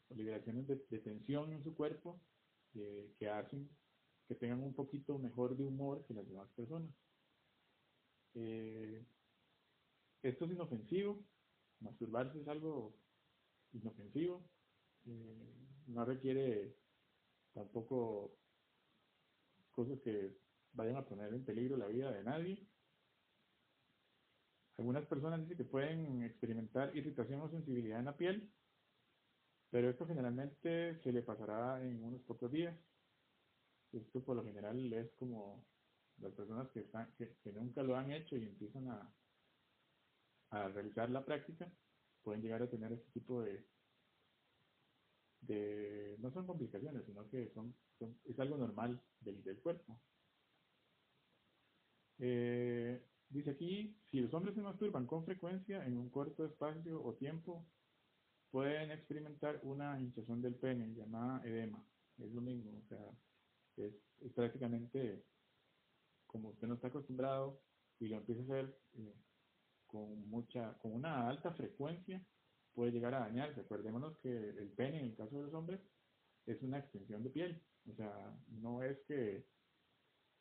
liberaciones 0.09 0.67
de, 0.67 0.99
tensión 0.99 1.51
en 1.53 1.63
su 1.63 1.75
cuerpo 1.75 2.19
que 2.73 3.29
hacen 3.29 3.69
que 4.27 4.35
tengan 4.35 4.61
un 4.61 4.73
poquito 4.73 5.17
mejor 5.17 5.55
de 5.55 5.63
humor 5.63 6.05
que 6.05 6.13
las 6.13 6.27
demás 6.27 6.49
personas. 6.51 6.91
Eh, 8.33 9.05
esto 10.21 10.45
es 10.45 10.51
inofensivo, 10.51 11.23
masturbarse 11.79 12.41
es 12.41 12.47
algo 12.47 12.93
inofensivo, 13.71 14.43
eh, 15.05 15.66
no 15.87 16.05
requiere 16.05 16.75
tampoco 17.53 18.37
cosas 19.71 19.99
que 20.01 20.37
vayan 20.73 20.97
a 20.97 21.05
poner 21.05 21.33
en 21.33 21.45
peligro 21.45 21.77
la 21.77 21.87
vida 21.87 22.11
de 22.11 22.23
nadie. 22.23 22.67
Algunas 24.77 25.05
personas 25.07 25.41
dicen 25.41 25.57
que 25.57 25.63
pueden 25.63 26.23
experimentar 26.23 26.95
irritación 26.95 27.41
o 27.41 27.49
sensibilidad 27.49 27.99
en 27.99 28.05
la 28.05 28.17
piel, 28.17 28.51
pero 29.71 29.89
esto 29.89 30.05
generalmente 30.05 30.99
se 31.01 31.11
le 31.11 31.23
pasará 31.23 31.83
en 31.83 32.03
unos 32.03 32.21
pocos 32.21 32.51
días. 32.51 32.77
Esto 33.91 34.23
por 34.23 34.35
lo 34.35 34.43
general 34.43 34.93
es 34.93 35.11
como 35.13 35.65
las 36.19 36.33
personas 36.33 36.69
que, 36.69 36.81
están, 36.81 37.11
que, 37.17 37.51
nunca 37.53 37.81
lo 37.81 37.95
han 37.95 38.11
hecho 38.11 38.35
y 38.35 38.43
empiezan 38.45 38.87
a, 38.89 39.13
a 40.51 40.67
realizar 40.69 41.09
la 41.09 41.25
práctica, 41.25 41.71
pueden 42.21 42.41
llegar 42.41 42.61
a 42.61 42.69
tener 42.69 42.91
este 42.91 43.11
tipo 43.11 43.41
de, 43.41 43.65
de 45.41 46.15
no 46.19 46.31
son 46.31 46.45
complicaciones, 46.45 47.05
sino 47.05 47.29
que 47.29 47.49
son, 47.53 47.75
es 48.25 48.39
algo 48.39 48.57
normal 48.57 49.01
del, 49.21 49.59
cuerpo. 49.61 49.99
Eh, 52.19 53.01
dice 53.29 53.51
aquí, 53.51 53.95
si 54.09 54.19
los 54.21 54.33
hombres 54.33 54.55
se 54.55 54.61
masturban 54.61 55.05
con 55.05 55.25
frecuencia 55.25 55.85
en 55.85 55.97
un 55.97 56.09
corto 56.09 56.45
espacio 56.45 57.03
o 57.03 57.13
tiempo, 57.15 57.65
pueden 58.51 58.91
experimentar 58.91 59.59
una 59.63 59.99
hinchazón 59.99 60.41
del 60.41 60.55
pene 60.55 60.93
llamada 60.95 61.45
edema. 61.45 61.83
Es 62.17 62.31
lo 62.31 62.41
mismo, 62.41 62.71
o 62.77 62.87
sea, 62.87 63.05
es, 63.77 63.93
prácticamente 64.33 65.23
como 66.25 66.49
usted 66.49 66.67
no 66.67 66.75
está 66.75 66.87
acostumbrado 66.87 67.61
y 67.99 68.07
lo 68.07 68.17
empieza 68.17 68.41
a 68.41 68.45
hacer 68.45 68.77
eh, 68.95 69.15
con 69.85 70.27
mucha, 70.29 70.73
con 70.79 70.93
una 70.93 71.27
alta 71.27 71.53
frecuencia, 71.53 72.21
puede 72.77 72.91
llegar 72.91 73.15
a 73.15 73.21
dañarse. 73.21 73.59
Acordémonos 73.59 74.19
que 74.19 74.29
el 74.29 74.69
pene, 74.73 74.99
en 74.99 75.05
el 75.05 75.15
caso 75.15 75.35
de 75.35 75.45
los 75.45 75.53
hombres, 75.55 75.81
es 76.45 76.61
una 76.61 76.77
extensión 76.77 77.23
de 77.23 77.31
piel. 77.31 77.59
O 77.89 77.95
sea, 77.95 78.37
no 78.49 78.83
es 78.83 78.99
que, 79.07 79.47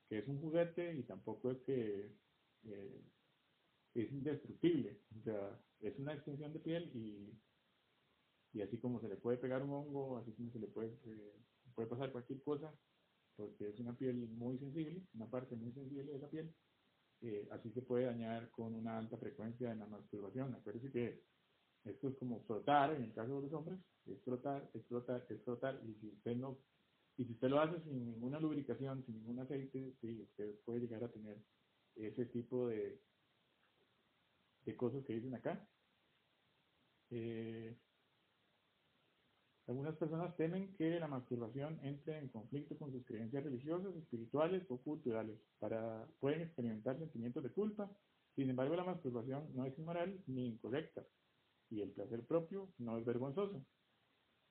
que 0.07 0.19
es 0.19 0.29
un 0.29 0.39
juguete 0.43 0.95
y 0.97 1.03
tampoco 1.05 1.51
es 1.53 1.59
que 1.63 2.13
eh, 2.65 3.03
es 3.95 4.13
indestructible. 4.13 5.01
O 5.19 5.23
sea, 5.23 5.59
es 5.81 5.99
una 5.99 6.13
extensión 6.13 6.53
de 6.53 6.61
piel 6.61 6.91
y, 6.95 7.41
y 8.53 8.61
así 8.61 8.77
como 8.77 9.01
se 9.01 9.09
le 9.09 9.17
puede 9.17 9.39
pegar 9.39 9.63
un 9.63 9.71
hongo, 9.71 10.19
así 10.19 10.31
como 10.35 10.53
se 10.53 10.59
le 10.59 10.67
puede, 10.67 10.91
eh, 11.07 11.41
puede 11.75 11.89
pasar 11.89 12.13
cualquier 12.13 12.43
cosa, 12.43 12.71
porque 13.35 13.71
es 13.71 13.79
una 13.81 13.97
piel 13.97 14.29
muy 14.29 14.59
sensible, 14.59 15.01
una 15.15 15.31
parte 15.31 15.57
muy 15.57 15.73
sensible 15.73 16.13
de 16.13 16.19
la 16.19 16.29
piel, 16.29 16.55
eh, 17.23 17.49
así 17.51 17.71
se 17.73 17.81
puede 17.81 18.05
dañar 18.05 18.51
con 18.51 18.75
una 18.75 18.99
alta 18.99 19.17
frecuencia 19.17 19.73
en 19.73 19.79
la 19.79 19.87
masturbación. 19.87 20.55
Acuérdense 20.55 20.93
que 20.93 21.36
esto 21.87 22.09
es 22.09 22.17
como 22.17 22.43
frotar, 22.45 22.95
en 22.95 23.05
el 23.05 23.13
caso 23.13 23.37
de 23.37 23.43
los 23.43 23.53
hombres, 23.53 23.79
es 24.07 24.21
frotar, 24.23 24.69
es 24.75 24.85
frotar, 24.87 25.27
es 25.29 25.43
frotar, 25.43 25.81
y 25.85 25.95
si 25.95 26.09
usted 26.09 26.37
no, 26.37 26.59
y 27.17 27.25
si 27.25 27.33
usted 27.33 27.49
lo 27.49 27.61
hace 27.61 27.81
sin 27.83 28.05
ninguna 28.05 28.41
lubricación, 28.41 29.05
sin 29.05 29.17
ningún 29.17 29.41
aceite, 29.41 29.95
sí, 30.01 30.21
usted 30.21 30.55
puede 30.65 30.81
llegar 30.81 31.05
a 31.05 31.11
tener 31.11 31.39
ese 31.95 32.27
tipo 32.27 32.69
de, 32.69 33.01
de 34.65 34.77
cosas 34.77 35.05
que 35.05 35.15
dicen 35.15 35.35
acá. 35.35 35.67
Eh, 37.11 37.75
algunas 39.67 39.97
personas 39.97 40.37
temen 40.37 40.75
que 40.75 41.01
la 41.01 41.09
masturbación 41.09 41.81
entre 41.83 42.19
en 42.19 42.29
conflicto 42.29 42.77
con 42.79 42.93
sus 42.93 43.05
creencias 43.05 43.43
religiosas, 43.43 43.97
espirituales 43.97 44.65
o 44.69 44.79
culturales. 44.79 45.41
Para, 45.59 46.07
pueden 46.21 46.43
experimentar 46.43 46.99
sentimientos 46.99 47.43
de 47.43 47.51
culpa. 47.51 47.91
Sin 48.37 48.51
embargo, 48.51 48.77
la 48.77 48.85
masturbación 48.85 49.49
no 49.55 49.65
es 49.65 49.77
inmoral 49.79 50.23
ni 50.27 50.49
incorrecta 50.49 51.03
y 51.71 51.81
el 51.81 51.91
placer 51.91 52.25
propio 52.27 52.69
no 52.79 52.99
es 52.99 53.05
vergonzoso. 53.05 53.65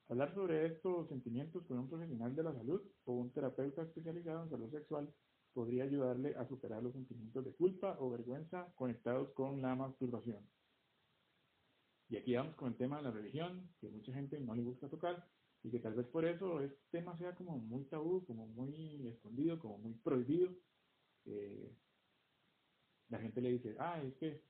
Hablar 0.07 0.33
sobre 0.35 0.67
estos 0.67 1.09
sentimientos 1.09 1.65
con 1.65 1.79
un 1.79 1.89
profesional 1.89 2.35
de 2.35 2.43
la 2.43 2.53
salud 2.53 2.81
o 3.05 3.13
un 3.13 3.31
terapeuta 3.31 3.83
especializado 3.83 4.43
en 4.43 4.49
salud 4.49 4.71
sexual 4.71 5.11
podría 5.53 5.85
ayudarle 5.85 6.35
a 6.35 6.47
superar 6.47 6.83
los 6.83 6.93
sentimientos 6.93 7.43
de 7.45 7.53
culpa 7.53 7.95
o 7.99 8.09
vergüenza 8.11 8.71
conectados 8.75 9.31
con 9.33 9.61
la 9.61 9.73
masturbación. 9.75 10.47
Y 12.09 12.17
aquí 12.17 12.35
vamos 12.35 12.55
con 12.55 12.67
el 12.67 12.77
tema 12.77 12.97
de 12.97 13.03
la 13.03 13.11
religión, 13.11 13.67
que 13.79 13.89
mucha 13.89 14.13
gente 14.13 14.39
no 14.39 14.53
le 14.53 14.61
gusta 14.61 14.89
tocar, 14.89 15.27
y 15.63 15.71
que 15.71 15.79
tal 15.79 15.95
vez 15.95 16.05
por 16.07 16.25
eso 16.25 16.61
este 16.61 16.77
tema 16.91 17.17
sea 17.17 17.33
como 17.33 17.57
muy 17.57 17.85
tabú, 17.85 18.23
como 18.25 18.45
muy 18.47 19.07
escondido, 19.07 19.57
como 19.57 19.79
muy 19.79 19.93
prohibido. 19.95 20.51
Eh, 21.25 21.73
la 23.09 23.17
gente 23.17 23.41
le 23.41 23.53
dice, 23.53 23.75
ah, 23.79 23.99
es 24.03 24.13
que 24.17 24.43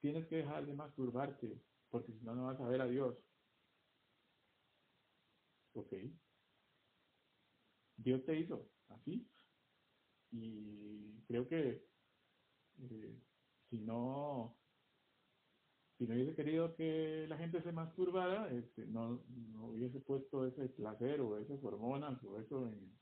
tienes 0.00 0.26
que 0.26 0.36
dejar 0.36 0.66
de 0.66 0.74
masturbarte, 0.74 1.58
porque 1.90 2.12
si 2.12 2.24
no, 2.24 2.34
no 2.34 2.46
vas 2.46 2.60
a 2.60 2.68
ver 2.68 2.80
a 2.80 2.86
Dios. 2.86 3.16
Ok. 5.74 5.92
Dios 7.96 8.24
te 8.24 8.38
hizo 8.38 8.70
así. 8.88 9.28
Y 10.30 11.22
creo 11.26 11.48
que 11.48 11.84
eh, 12.80 13.18
si 13.70 13.80
no 13.80 14.58
si 15.98 16.06
no 16.06 16.14
hubiese 16.14 16.36
querido 16.36 16.76
que 16.76 17.26
la 17.28 17.36
gente 17.36 17.60
se 17.60 17.72
masturbara, 17.72 18.48
este, 18.52 18.86
no, 18.86 19.24
no, 19.52 19.66
hubiese 19.66 19.98
puesto 19.98 20.46
ese 20.46 20.68
placer 20.68 21.20
o 21.20 21.38
esas 21.38 21.62
hormonas 21.64 22.22
o 22.22 22.38
eso 22.38 22.68
en, 22.68 22.96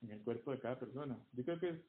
en, 0.00 0.10
el 0.10 0.24
cuerpo 0.24 0.50
de 0.52 0.60
cada 0.60 0.78
persona. 0.78 1.22
Yo 1.32 1.44
creo 1.44 1.60
que 1.60 1.84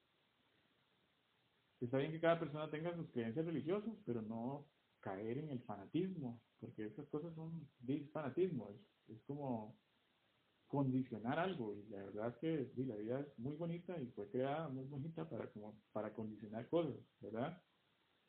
está 1.80 1.98
bien 1.98 2.12
que 2.12 2.20
cada 2.20 2.38
persona 2.38 2.70
tenga 2.70 2.94
sus 2.94 3.10
creencias 3.12 3.46
religiosas, 3.46 3.96
pero 4.06 4.22
no 4.22 4.68
caer 5.00 5.38
en 5.38 5.50
el 5.50 5.62
fanatismo, 5.62 6.42
porque 6.60 6.86
esas 6.86 7.08
cosas 7.08 7.34
son 7.36 7.70
fanatismo, 8.12 8.70
es, 8.72 9.16
es, 9.16 9.22
como 9.24 9.78
condicionar 10.68 11.40
algo 11.40 11.74
y 11.76 11.86
la 11.88 12.04
verdad 12.04 12.30
es 12.30 12.36
que 12.38 12.72
sí, 12.76 12.84
la 12.84 12.96
vida 12.96 13.20
es 13.22 13.40
muy 13.40 13.56
bonita 13.56 14.00
y 14.02 14.08
fue 14.08 14.30
creada 14.30 14.68
muy 14.68 14.86
bonita 14.86 15.30
para, 15.30 15.50
como, 15.52 15.80
para 15.94 16.14
condicionar 16.14 16.68
cosas, 16.70 16.96
¿verdad? 17.20 17.62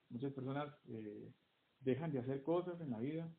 Muchas 0.09 0.33
personas... 0.33 0.73
Eh, 0.89 1.33
dejan 1.81 2.13
de 2.13 2.19
hacer 2.19 2.43
cosas 2.43 2.81
en 2.81 2.91
la 2.91 2.99
vida 2.99 3.33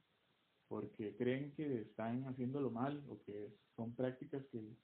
porque 0.67 1.15
creen 1.15 1.53
que 1.55 1.81
están 1.81 2.25
haciéndolo 2.25 2.69
mal 2.69 3.03
o 3.09 3.21
que 3.23 3.55
son 3.75 3.95
prácticas 3.95 4.45
que, 4.51 4.77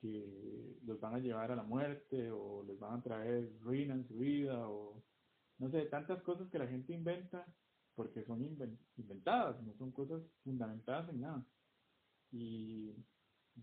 que 0.00 0.78
los 0.84 1.00
van 1.00 1.14
a 1.14 1.18
llevar 1.20 1.52
a 1.52 1.56
la 1.56 1.62
muerte 1.62 2.30
o 2.30 2.64
les 2.64 2.78
van 2.78 2.98
a 2.98 3.02
traer 3.02 3.50
ruina 3.60 3.94
en 3.94 4.06
su 4.06 4.16
vida 4.16 4.68
o 4.68 5.02
no 5.58 5.70
sé, 5.70 5.86
tantas 5.86 6.22
cosas 6.22 6.48
que 6.50 6.58
la 6.58 6.66
gente 6.66 6.92
inventa 6.92 7.46
porque 7.94 8.24
son 8.24 8.42
inventadas, 8.96 9.60
no 9.62 9.74
son 9.74 9.90
cosas 9.90 10.22
fundamentadas 10.44 11.08
en 11.08 11.20
nada. 11.20 11.44
Y 12.30 12.94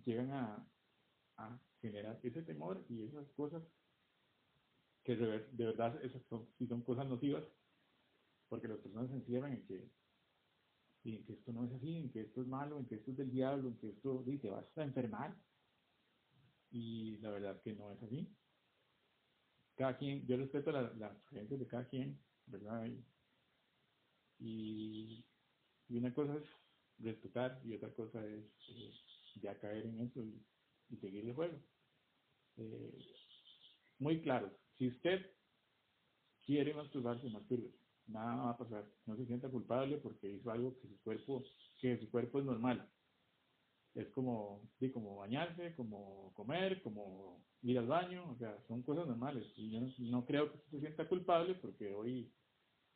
llegan 0.04 0.32
a, 0.32 0.68
generar 1.82 2.20
ese 2.24 2.42
temor 2.42 2.84
y 2.90 3.04
esas 3.04 3.30
cosas 3.34 3.62
que 5.04 5.16
de, 5.16 5.66
verdad 5.66 6.04
esas 6.04 6.24
son, 6.24 6.48
si 6.58 6.66
son 6.66 6.82
cosas 6.82 7.08
nocivas 7.08 7.44
porque 8.50 8.68
las 8.68 8.80
personas 8.80 9.10
se 9.10 9.18
encierran 9.18 9.54
en 9.54 9.66
que, 9.68 9.90
en 11.04 11.26
que 11.26 11.34
esto 11.34 11.52
no 11.52 11.66
es 11.66 11.74
así, 11.74 11.98
en 11.98 12.12
que 12.12 12.22
esto 12.22 12.42
es 12.42 12.48
malo, 12.48 12.80
en 12.80 12.88
que 12.88 12.96
esto 12.96 13.12
es 13.12 13.18
del 13.18 13.32
diablo, 13.32 13.68
en 13.70 13.78
que 13.78 13.90
esto 13.90 14.24
dice, 14.26 14.50
vas 14.50 14.66
a 14.78 14.84
enfermar. 14.84 15.36
Y 16.72 17.18
la 17.18 17.32
verdad 17.32 17.62
que 17.62 17.74
no 17.74 17.92
es 17.92 18.02
así. 18.02 18.36
Cada 19.76 19.98
quien, 19.98 20.26
yo 20.26 20.38
respeto 20.38 20.72
las 20.72 20.96
la 20.98 21.16
creencias 21.26 21.60
de 21.60 21.68
cada 21.68 21.88
quien, 21.88 22.20
¿verdad? 22.46 22.88
Y, 24.40 25.26
y, 25.90 25.98
una 25.98 26.14
cosa 26.14 26.36
es 26.36 26.44
respetar 27.00 27.62
y 27.66 27.76
otra 27.76 27.94
cosa 27.94 28.26
es 28.26 28.46
ya 29.42 29.58
caer 29.60 29.86
en 29.86 30.02
eso 30.02 30.22
y, 30.22 30.98
seguir 30.98 31.26
el 31.26 31.34
juego. 31.34 31.60
Eh, 32.58 33.00
muy 34.00 34.22
claro, 34.22 34.58
si 34.78 34.88
usted 34.88 35.30
quiere 36.46 36.74
masturbarse, 36.74 37.30
masturbe 37.30 37.74
nada 38.08 38.36
va 38.36 38.50
a 38.52 38.58
pasar. 38.58 38.86
No 39.06 39.16
se 39.16 39.26
sienta 39.26 39.50
culpable 39.50 39.98
porque 39.98 40.30
hizo 40.30 40.52
algo 40.52 40.78
que 40.80 40.88
su 40.88 41.02
cuerpo, 41.02 41.44
que 41.80 41.98
su 41.98 42.10
cuerpo 42.10 42.40
es 42.40 42.46
normal. 42.46 42.90
Es 43.96 44.10
como, 44.10 44.62
sí, 44.78 44.92
como 44.92 45.16
bañarse, 45.16 45.74
como 45.76 46.34
comer, 46.36 46.82
como 46.82 47.42
ir 47.62 47.80
al 47.80 47.88
baño, 47.88 48.30
o 48.30 48.38
sea, 48.38 48.58
son 48.68 48.84
cosas 48.84 49.08
normales. 49.08 49.46
Y 49.56 49.72
yo 49.72 49.80
no, 50.10 50.26
creo 50.26 50.52
que 50.52 50.60
se 50.70 50.80
sienta 50.82 51.08
culpable 51.08 51.56
porque 51.56 51.94
hoy 51.94 52.32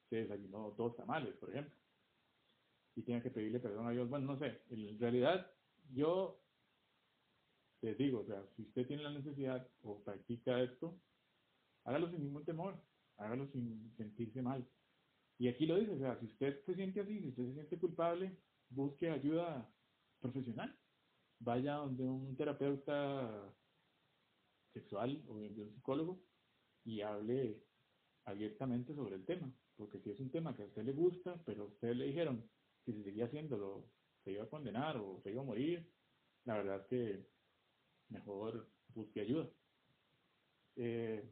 se 0.10 0.18
desayunó 0.18 0.72
dos 0.78 0.96
tamales, 0.98 1.36
por 1.38 1.50
ejemplo. 1.50 1.74
Y 2.96 3.04
tenga 3.04 3.24
que 3.24 3.32
pedirle 3.32 3.60
perdón 3.60 3.88
a 3.88 3.92
Dios. 3.92 4.10
Bueno, 4.10 4.34
no 4.34 4.40
sé, 4.40 4.62
en 4.70 5.00
realidad 5.00 5.50
yo 5.94 6.42
les 7.82 7.98
digo, 7.98 8.20
o 8.20 8.26
sea, 8.26 8.44
si 8.56 8.64
usted 8.64 8.86
tiene 8.86 9.04
la 9.04 9.12
necesidad 9.12 9.66
o 9.84 10.04
practica 10.04 10.62
esto, 10.62 11.00
hágalo 11.86 12.10
sin 12.12 12.24
ningún 12.24 12.44
temor, 12.44 12.76
hágalo 13.18 13.48
sin 13.48 13.94
sentirse 13.96 14.42
mal. 14.42 14.68
Y 15.38 15.48
aquí 15.48 15.66
lo 15.66 15.78
dice, 15.78 15.94
o 15.94 16.00
sea, 16.00 16.20
si 16.20 16.26
usted 16.26 16.62
se 16.66 16.76
siente 16.76 17.00
así, 17.00 17.22
si 17.22 17.30
usted 17.30 17.46
se 17.46 17.54
siente 17.54 17.80
culpable, 17.80 18.38
busque 18.70 19.10
ayuda 19.10 19.66
profesional. 20.20 20.78
Vaya 21.40 21.76
donde 21.76 22.04
un 22.04 22.36
terapeuta 22.36 23.54
sexual 24.74 25.24
o 25.28 25.38
de 25.40 25.64
un 25.64 25.74
psicólogo 25.74 26.22
y 26.84 27.02
hable 27.02 27.64
abiertamente 28.26 28.94
sobre 28.94 29.16
el 29.16 29.26
tema. 29.26 29.52
Porque 29.76 30.00
si 30.00 30.12
es 30.12 30.20
un 30.20 30.30
tema 30.30 30.56
que 30.56 30.64
a 30.64 30.66
usted 30.66 30.84
le 30.84 30.92
gusta, 30.92 31.42
pero 31.46 31.64
a 31.64 31.68
usted 31.68 31.96
le 31.96 32.06
dijeron 32.06 32.44
que 32.86 32.94
si 32.94 33.04
seguía 33.04 33.26
haciéndolo 33.26 33.86
se 34.24 34.34
iba 34.34 34.44
a 34.44 34.50
condenar 34.50 34.98
o 34.98 35.22
se 35.24 35.32
iba 35.32 35.42
a 35.42 35.46
morir, 35.46 35.90
la 36.44 36.58
verdad 36.58 36.86
que 36.88 37.26
mejor 38.10 38.70
busque 38.94 39.22
ayuda. 39.22 39.50
Eh, 40.76 41.24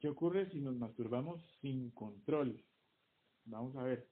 ¿Qué 0.00 0.08
ocurre 0.08 0.50
si 0.50 0.60
nos 0.60 0.74
masturbamos 0.76 1.40
sin 1.60 1.90
control? 1.90 2.64
Vamos 3.44 3.76
a 3.76 3.82
ver. 3.82 4.09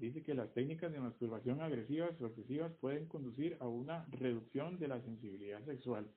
Dice 0.00 0.22
que 0.22 0.32
las 0.32 0.50
técnicas 0.54 0.90
de 0.90 0.98
masturbación 0.98 1.60
agresivas 1.60 2.18
o 2.22 2.26
excesivas 2.26 2.72
pueden 2.80 3.06
conducir 3.06 3.58
a 3.60 3.68
una 3.68 4.06
reducción 4.06 4.78
de 4.78 4.88
la 4.88 4.98
sensibilidad 5.02 5.62
sexual. 5.66 6.10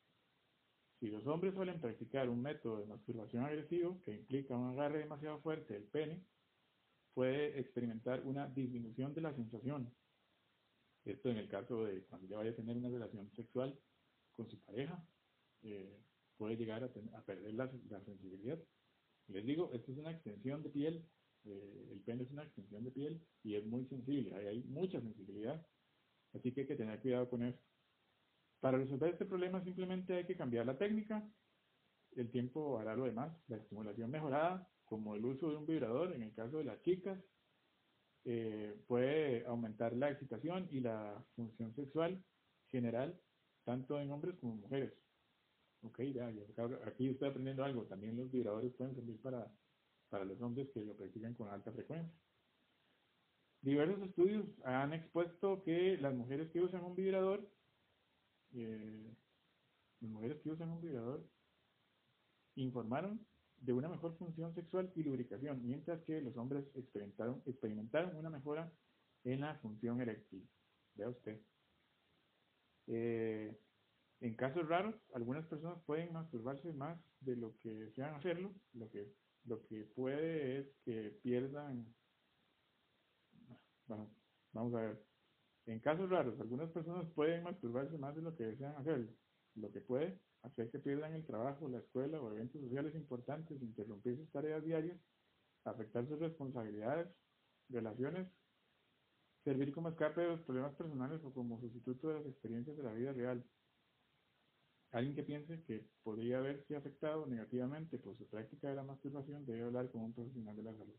Si 1.01 1.09
los 1.09 1.27
hombres 1.27 1.53
suelen 1.53 1.81
practicar 1.81 2.29
un 2.29 2.41
método 2.41 2.79
de 2.79 2.85
masturbación 2.85 3.43
agresivo 3.43 4.01
que 4.05 4.13
implica 4.13 4.55
un 4.55 4.69
agarre 4.69 4.99
demasiado 4.99 5.41
fuerte 5.41 5.73
del 5.73 5.83
pene, 5.83 6.23
puede 7.13 7.59
experimentar 7.59 8.21
una 8.25 8.47
disminución 8.47 9.13
de 9.13 9.19
la 9.19 9.33
sensación. 9.33 9.93
Esto 11.03 11.29
en 11.29 11.37
el 11.37 11.49
caso 11.49 11.83
de 11.83 12.05
cuando 12.05 12.25
ya 12.29 12.37
vaya 12.37 12.51
a 12.51 12.55
tener 12.55 12.77
una 12.77 12.87
relación 12.87 13.29
sexual 13.35 13.77
con 14.37 14.49
su 14.49 14.61
pareja, 14.61 15.05
eh, 15.63 15.99
puede 16.37 16.55
llegar 16.55 16.85
a, 16.85 16.87
perder 17.25 17.53
la, 17.53 17.69
sensibilidad. 18.05 18.63
Les 19.27 19.45
digo, 19.45 19.71
esto 19.73 19.91
es 19.91 19.97
una 19.97 20.11
extensión 20.11 20.63
de 20.63 20.69
piel, 20.69 21.05
eh, 21.45 21.89
el 21.91 21.99
pene 22.01 22.23
es 22.23 22.31
una 22.31 22.43
extensión 22.43 22.83
de 22.83 22.91
piel 22.91 23.21
y 23.43 23.55
es 23.55 23.65
muy 23.65 23.85
sensible, 23.85 24.35
hay, 24.35 24.47
hay 24.47 24.63
mucha 24.63 24.99
sensibilidad, 25.01 25.65
así 26.33 26.51
que 26.51 26.61
hay 26.61 26.67
que 26.67 26.75
tener 26.75 26.99
cuidado 27.01 27.29
con 27.29 27.43
eso. 27.43 27.59
Para 28.59 28.77
resolver 28.77 29.11
este 29.11 29.25
problema 29.25 29.63
simplemente 29.63 30.15
hay 30.15 30.25
que 30.25 30.37
cambiar 30.37 30.65
la 30.65 30.77
técnica, 30.77 31.27
el 32.15 32.29
tiempo 32.31 32.79
hará 32.79 32.95
lo 32.95 33.05
demás, 33.05 33.35
la 33.47 33.57
estimulación 33.57 34.09
mejorada, 34.09 34.69
como 34.85 35.15
el 35.15 35.25
uso 35.25 35.49
de 35.49 35.57
un 35.57 35.65
vibrador 35.65 36.13
en 36.13 36.23
el 36.23 36.33
caso 36.33 36.57
de 36.57 36.65
las 36.65 36.81
chicas, 36.81 37.19
eh, 38.25 38.79
puede 38.87 39.45
aumentar 39.45 39.93
la 39.93 40.11
excitación 40.11 40.67
y 40.71 40.79
la 40.79 41.25
función 41.35 41.75
sexual 41.75 42.23
general 42.71 43.19
tanto 43.65 43.99
en 43.99 44.11
hombres 44.11 44.37
como 44.39 44.53
en 44.53 44.61
mujeres. 44.61 44.93
Ok, 45.81 46.01
ya, 46.13 46.31
aquí 46.85 47.09
estoy 47.09 47.29
aprendiendo 47.29 47.63
algo. 47.63 47.83
También 47.85 48.15
los 48.15 48.31
vibradores 48.31 48.73
pueden 48.73 48.95
servir 48.95 49.21
para, 49.21 49.51
para 50.13 50.25
los 50.25 50.39
hombres 50.41 50.69
que 50.71 50.85
lo 50.85 50.95
practican 50.95 51.33
con 51.33 51.49
alta 51.49 51.71
frecuencia. 51.71 52.13
Diversos 53.61 53.99
estudios 54.03 54.45
han 54.63 54.93
expuesto 54.93 55.63
que 55.63 55.97
las 55.97 56.13
mujeres 56.13 56.51
que 56.51 56.61
usan 56.61 56.83
un 56.83 56.93
vibrador, 56.95 57.49
eh, 58.51 59.11
las 60.01 60.11
mujeres 60.11 60.39
que 60.43 60.51
usan 60.51 60.69
un 60.69 60.81
vibrador, 60.81 61.27
informaron 62.53 63.25
de 63.57 63.73
una 63.73 63.89
mejor 63.89 64.15
función 64.19 64.53
sexual 64.53 64.91
y 64.95 65.01
lubricación, 65.01 65.65
mientras 65.65 66.03
que 66.03 66.21
los 66.21 66.37
hombres 66.37 66.63
experimentaron, 66.75 67.41
experimentaron 67.47 68.15
una 68.15 68.29
mejora 68.29 68.71
en 69.23 69.41
la 69.41 69.55
función 69.55 69.99
eréctil. 69.99 70.47
Vea 70.93 71.09
usted. 71.09 71.41
Eh, 72.85 73.59
en 74.19 74.35
casos 74.35 74.69
raros, 74.69 74.93
algunas 75.15 75.47
personas 75.47 75.81
pueden 75.87 76.13
masturbarse 76.13 76.71
más 76.71 76.99
de 77.19 77.35
lo 77.35 77.57
que 77.57 77.73
desean 77.73 78.13
hacerlo. 78.13 78.53
Lo 78.73 78.91
que, 78.91 79.11
lo 79.45 79.65
que 79.67 79.85
puede 79.95 80.59
es 80.59 80.67
que 80.85 81.19
pierdan... 81.21 81.85
Vamos 84.53 84.73
a 84.75 84.81
ver. 84.81 85.03
En 85.65 85.79
casos 85.79 86.09
raros, 86.09 86.39
algunas 86.39 86.69
personas 86.71 87.09
pueden 87.13 87.43
masturbarse 87.43 87.97
más 87.97 88.15
de 88.15 88.21
lo 88.21 88.35
que 88.35 88.45
desean 88.45 88.75
hacerlo. 88.75 89.11
Lo 89.55 89.71
que 89.71 89.81
puede 89.81 90.19
hacer 90.43 90.69
que 90.71 90.79
pierdan 90.79 91.13
el 91.13 91.25
trabajo, 91.25 91.69
la 91.69 91.79
escuela 91.79 92.21
o 92.21 92.31
eventos 92.31 92.61
sociales 92.61 92.95
importantes, 92.95 93.61
interrumpir 93.61 94.17
sus 94.17 94.31
tareas 94.31 94.63
diarias, 94.63 94.99
afectar 95.63 96.07
sus 96.07 96.19
responsabilidades, 96.19 97.07
relaciones 97.69 98.27
servir 99.43 99.73
como 99.73 99.89
escape 99.89 100.21
de 100.21 100.27
los 100.27 100.41
problemas 100.41 100.73
personales 100.75 101.21
o 101.23 101.33
como 101.33 101.59
sustituto 101.59 102.07
de 102.09 102.15
las 102.15 102.25
experiencias 102.25 102.77
de 102.77 102.83
la 102.83 102.93
vida 102.93 103.11
real. 103.11 103.43
Alguien 104.93 105.15
que 105.15 105.23
piense 105.23 105.63
que 105.63 105.83
podría 106.03 106.37
haberse 106.37 106.75
afectado 106.75 107.25
negativamente 107.25 107.97
por 107.97 108.15
su 108.15 108.27
práctica 108.27 108.69
de 108.69 108.75
la 108.75 108.83
masturbación 108.83 109.43
debe 109.43 109.63
hablar 109.63 109.89
con 109.89 110.01
un 110.01 110.13
profesional 110.13 110.55
de 110.55 110.61
la 110.63 110.77
salud, 110.77 110.95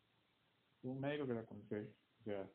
un 0.82 1.00
médico 1.00 1.28
que 1.28 1.34
la 1.34 1.40
aconseje. 1.40 1.94
O 2.20 2.24
sea, 2.24 2.50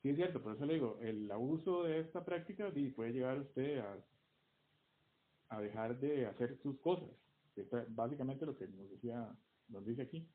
sí 0.00 0.08
es 0.08 0.16
cierto, 0.16 0.42
por 0.42 0.54
eso 0.54 0.64
le 0.64 0.74
digo, 0.74 0.98
el 1.02 1.30
abuso 1.30 1.84
de 1.84 2.00
esta 2.00 2.24
práctica 2.24 2.72
puede 2.96 3.12
llevar 3.12 3.36
a 3.36 3.42
usted 3.42 3.78
a, 3.80 4.04
a 5.50 5.60
dejar 5.60 6.00
de 6.00 6.24
hacer 6.24 6.56
sus 6.62 6.80
cosas. 6.80 7.10
Que 7.54 7.68
básicamente 7.88 8.46
lo 8.46 8.56
que 8.56 8.66
nos 8.68 8.90
decía, 8.90 9.36
nos 9.68 9.84
dice 9.84 10.00
aquí. 10.00 10.26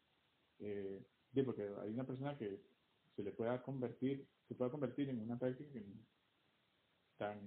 Eh, 0.60 1.04
porque 1.44 1.68
hay 1.82 1.90
una 1.90 2.06
persona 2.06 2.38
que 2.38 2.62
se 3.16 3.24
le 3.24 3.32
pueda 3.32 3.64
convertir, 3.64 4.28
se 4.48 4.54
pueda 4.54 4.70
convertir 4.70 5.10
en 5.10 5.20
una 5.22 5.40
práctica 5.40 5.80
tan, 7.18 7.40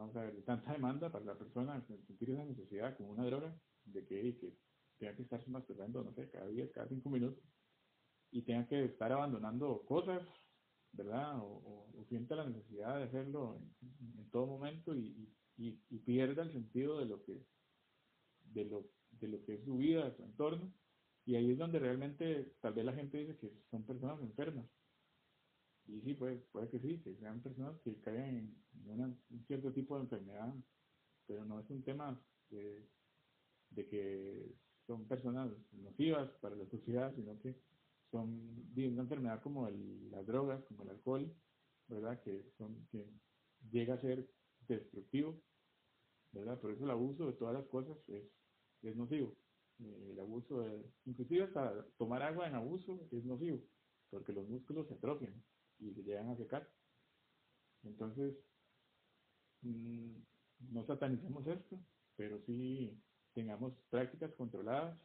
vamos 0.00 0.16
a 0.16 0.22
ver, 0.22 0.34
de 0.34 0.42
tanta 0.42 0.72
demanda 0.72 1.12
para 1.12 1.24
la 1.24 1.38
persona, 1.38 1.80
sentir 1.86 2.30
esa 2.30 2.44
necesidad 2.44 2.96
como 2.96 3.10
una 3.10 3.24
droga, 3.24 3.54
de 3.84 4.06
que, 4.06 4.54
tenga 4.98 5.14
que 5.14 5.22
estarse 5.22 5.50
masturbando, 5.50 6.02
no 6.02 6.12
sé, 6.14 6.30
cada 6.30 6.46
día, 6.46 6.70
cada 6.72 6.88
cinco 6.88 7.10
minutos, 7.10 7.44
y 8.30 8.42
tenga 8.42 8.66
que 8.66 8.84
estar 8.84 9.12
abandonando 9.12 9.82
cosas, 9.86 10.22
¿verdad? 10.92 11.38
O, 11.40 11.86
o, 11.96 12.04
sienta 12.08 12.34
la 12.34 12.46
necesidad 12.46 12.96
de 12.96 13.04
hacerlo 13.04 13.60
en, 13.82 14.30
todo 14.30 14.46
momento 14.46 14.94
y, 14.96 15.28
pierda 16.06 16.42
el 16.42 16.52
sentido 16.52 16.98
de 16.98 17.04
lo 17.04 17.22
que 17.22 17.44
de 18.54 18.64
lo, 18.64 18.88
de 19.20 19.28
lo 19.28 19.44
que 19.44 19.54
es 19.54 19.64
su 19.64 19.76
vida, 19.76 20.10
su 20.16 20.22
entorno, 20.24 20.72
y 21.26 21.36
ahí 21.36 21.52
es 21.52 21.58
donde 21.58 21.78
realmente 21.78 22.54
tal 22.60 22.72
vez 22.72 22.84
la 22.84 22.94
gente 22.94 23.18
dice 23.18 23.36
que 23.36 23.52
son 23.70 23.84
personas 23.84 24.20
enfermas. 24.22 24.66
Y 25.90 26.00
sí, 26.02 26.14
puede, 26.14 26.36
puede 26.52 26.68
que 26.68 26.78
sí, 26.78 27.00
que 27.02 27.16
sean 27.16 27.42
personas 27.42 27.78
que 27.82 28.00
caen 28.00 28.54
en 28.86 29.00
un 29.00 29.44
cierto 29.46 29.72
tipo 29.72 29.96
de 29.96 30.02
enfermedad, 30.02 30.54
pero 31.26 31.44
no 31.44 31.60
es 31.60 31.68
un 31.70 31.82
tema 31.82 32.20
de, 32.50 32.88
que 33.74 34.54
son 34.86 35.06
personas 35.06 35.50
nocivas 35.72 36.30
para 36.40 36.56
la 36.56 36.66
sociedad, 36.66 37.14
sino 37.14 37.38
que 37.40 37.56
son 38.10 38.70
una 38.76 39.02
enfermedad 39.02 39.42
como 39.42 39.68
las 39.68 40.26
drogas, 40.26 40.62
como 40.64 40.82
el 40.82 40.90
alcohol, 40.90 41.32
¿verdad? 41.88 42.20
Que, 42.22 42.44
son, 42.56 42.86
que 42.90 43.06
llega 43.70 43.94
a 43.94 44.00
ser 44.00 44.28
destructivo, 44.68 45.40
¿verdad? 46.32 46.60
Por 46.60 46.72
eso 46.72 46.84
el 46.84 46.90
abuso 46.90 47.26
de 47.26 47.32
todas 47.34 47.54
las 47.54 47.66
cosas 47.66 47.96
es, 48.08 48.24
es 48.82 48.96
nocivo 48.96 49.36
el 49.82 50.18
abuso, 50.20 50.60
de, 50.60 50.84
inclusive 51.06 51.44
hasta 51.44 51.86
tomar 51.96 52.22
agua 52.22 52.46
en 52.46 52.54
abuso 52.54 53.00
es 53.10 53.24
nocivo, 53.24 53.60
porque 54.10 54.32
los 54.32 54.48
músculos 54.48 54.86
se 54.88 54.94
atrofian 54.94 55.42
y 55.80 55.94
se 55.94 56.02
llegan 56.02 56.28
a 56.28 56.36
secar. 56.36 56.68
Entonces, 57.82 58.36
mm, 59.62 60.16
no 60.72 60.86
satanicemos 60.86 61.46
esto, 61.46 61.78
pero 62.16 62.40
sí 62.46 63.02
tengamos 63.34 63.72
prácticas 63.88 64.32
controladas 64.34 64.98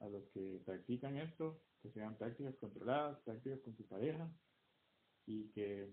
a 0.00 0.08
los 0.08 0.24
que 0.28 0.60
practican 0.64 1.16
esto, 1.16 1.60
que 1.82 1.90
sean 1.90 2.16
prácticas 2.16 2.54
controladas, 2.56 3.18
prácticas 3.20 3.60
con 3.60 3.76
su 3.76 3.86
pareja 3.86 4.30
y 5.26 5.48
que 5.50 5.90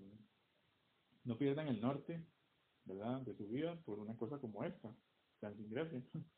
no 1.24 1.38
pierdan 1.38 1.68
el 1.68 1.82
norte, 1.82 2.26
¿verdad?, 2.86 3.22
de 3.22 3.36
su 3.36 3.48
vida 3.48 3.76
por 3.86 4.00
una 4.00 4.16
cosa 4.18 4.40
como 4.40 4.64
esta, 4.64 4.96
tan 5.40 5.56
sin 5.56 5.70
gracia. 5.70 6.02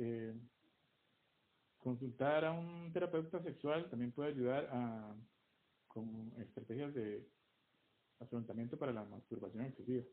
Eh, 0.00 0.32
Consultar 1.78 2.44
a 2.44 2.52
un 2.52 2.92
terapeuta 2.92 3.40
sexual 3.40 3.88
también 3.88 4.12
puede 4.12 4.30
ayudar 4.30 4.68
a, 4.72 5.14
con 5.88 6.32
estrategias 6.38 6.94
de 6.94 7.26
afrontamiento 8.20 8.78
para 8.78 8.92
la 8.92 9.04
masturbación 9.04 9.64
excesiva. 9.64 10.04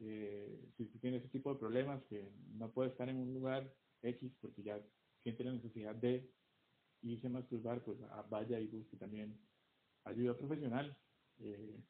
Eh, 0.00 0.72
si, 0.76 0.86
tiene 0.98 1.18
ese 1.18 1.28
tipo 1.28 1.52
de 1.52 1.60
problemas, 1.60 2.02
que 2.04 2.32
no 2.54 2.70
puede 2.72 2.90
estar 2.90 3.08
en 3.08 3.16
un 3.16 3.32
lugar 3.32 3.72
X 4.02 4.32
porque 4.40 4.62
ya 4.62 4.80
siente 5.22 5.44
la 5.44 5.52
necesidad 5.52 5.94
de 5.94 6.28
irse 7.02 7.26
a 7.26 7.30
masturbar, 7.30 7.84
pues 7.84 7.98
vaya 8.28 8.58
y 8.58 8.66
busque 8.66 8.96
también 8.96 9.38
ayuda 10.04 10.36
profesional. 10.36 10.96
Eh, 11.38 11.80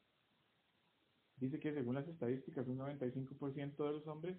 dice 1.37 1.61
que 1.61 1.73
según 1.73 1.95
las 1.95 2.09
estadísticas 2.09 2.67
un 2.67 2.79
95% 2.79 3.77
de 3.77 3.93
los 3.93 4.07
hombres 4.07 4.39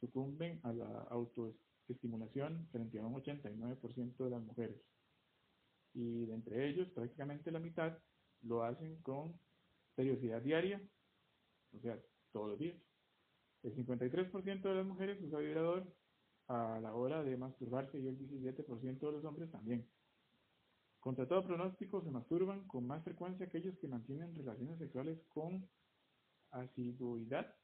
sucumben 0.00 0.60
a 0.62 0.72
la 0.72 1.02
autoestimulación 1.10 2.68
frente 2.70 2.98
a 2.98 3.06
un 3.06 3.14
89% 3.14 4.24
de 4.24 4.30
las 4.30 4.42
mujeres. 4.42 4.80
Y 5.94 6.26
de 6.26 6.34
entre 6.34 6.68
ellos, 6.68 6.88
prácticamente 6.90 7.50
la 7.50 7.60
mitad 7.60 7.96
lo 8.42 8.62
hacen 8.62 9.00
con 9.02 9.38
periodicidad 9.94 10.42
diaria, 10.42 10.82
o 11.72 11.80
sea, 11.80 11.98
todos 12.32 12.50
los 12.50 12.58
días. 12.58 12.76
El 13.62 13.74
53% 13.76 14.62
de 14.62 14.74
las 14.74 14.86
mujeres 14.86 15.22
usa 15.22 15.38
vibrador 15.38 15.86
a 16.48 16.78
la 16.80 16.94
hora 16.94 17.22
de 17.22 17.36
masturbarse 17.36 17.98
y 17.98 18.06
el 18.06 18.18
17% 18.18 18.98
de 18.98 19.12
los 19.12 19.24
hombres 19.24 19.50
también. 19.50 19.88
Contra 21.00 21.28
todo 21.28 21.46
pronóstico 21.46 22.02
se 22.02 22.10
masturban 22.10 22.66
con 22.66 22.86
más 22.86 23.02
frecuencia 23.04 23.46
aquellos 23.46 23.78
que 23.78 23.88
mantienen 23.88 24.34
relaciones 24.34 24.78
sexuales 24.78 25.18
con 25.28 25.68
asiduidad 26.50 27.54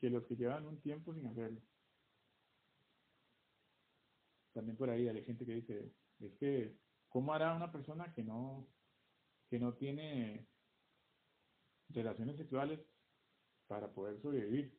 que 0.00 0.10
los 0.10 0.24
que 0.26 0.36
llevan 0.36 0.66
un 0.66 0.80
tiempo 0.80 1.14
sin 1.14 1.26
hacerlo. 1.26 1.60
También 4.52 4.76
por 4.76 4.90
ahí 4.90 5.08
hay 5.08 5.24
gente 5.24 5.46
que 5.46 5.54
dice, 5.54 5.92
es 6.20 6.34
que, 6.38 6.76
¿cómo 7.08 7.32
hará 7.32 7.54
una 7.54 7.72
persona 7.72 8.12
que 8.14 8.22
no, 8.22 8.68
que 9.48 9.58
no 9.58 9.74
tiene 9.74 10.46
relaciones 11.90 12.36
sexuales 12.36 12.80
para 13.66 13.92
poder 13.92 14.20
sobrevivir? 14.20 14.78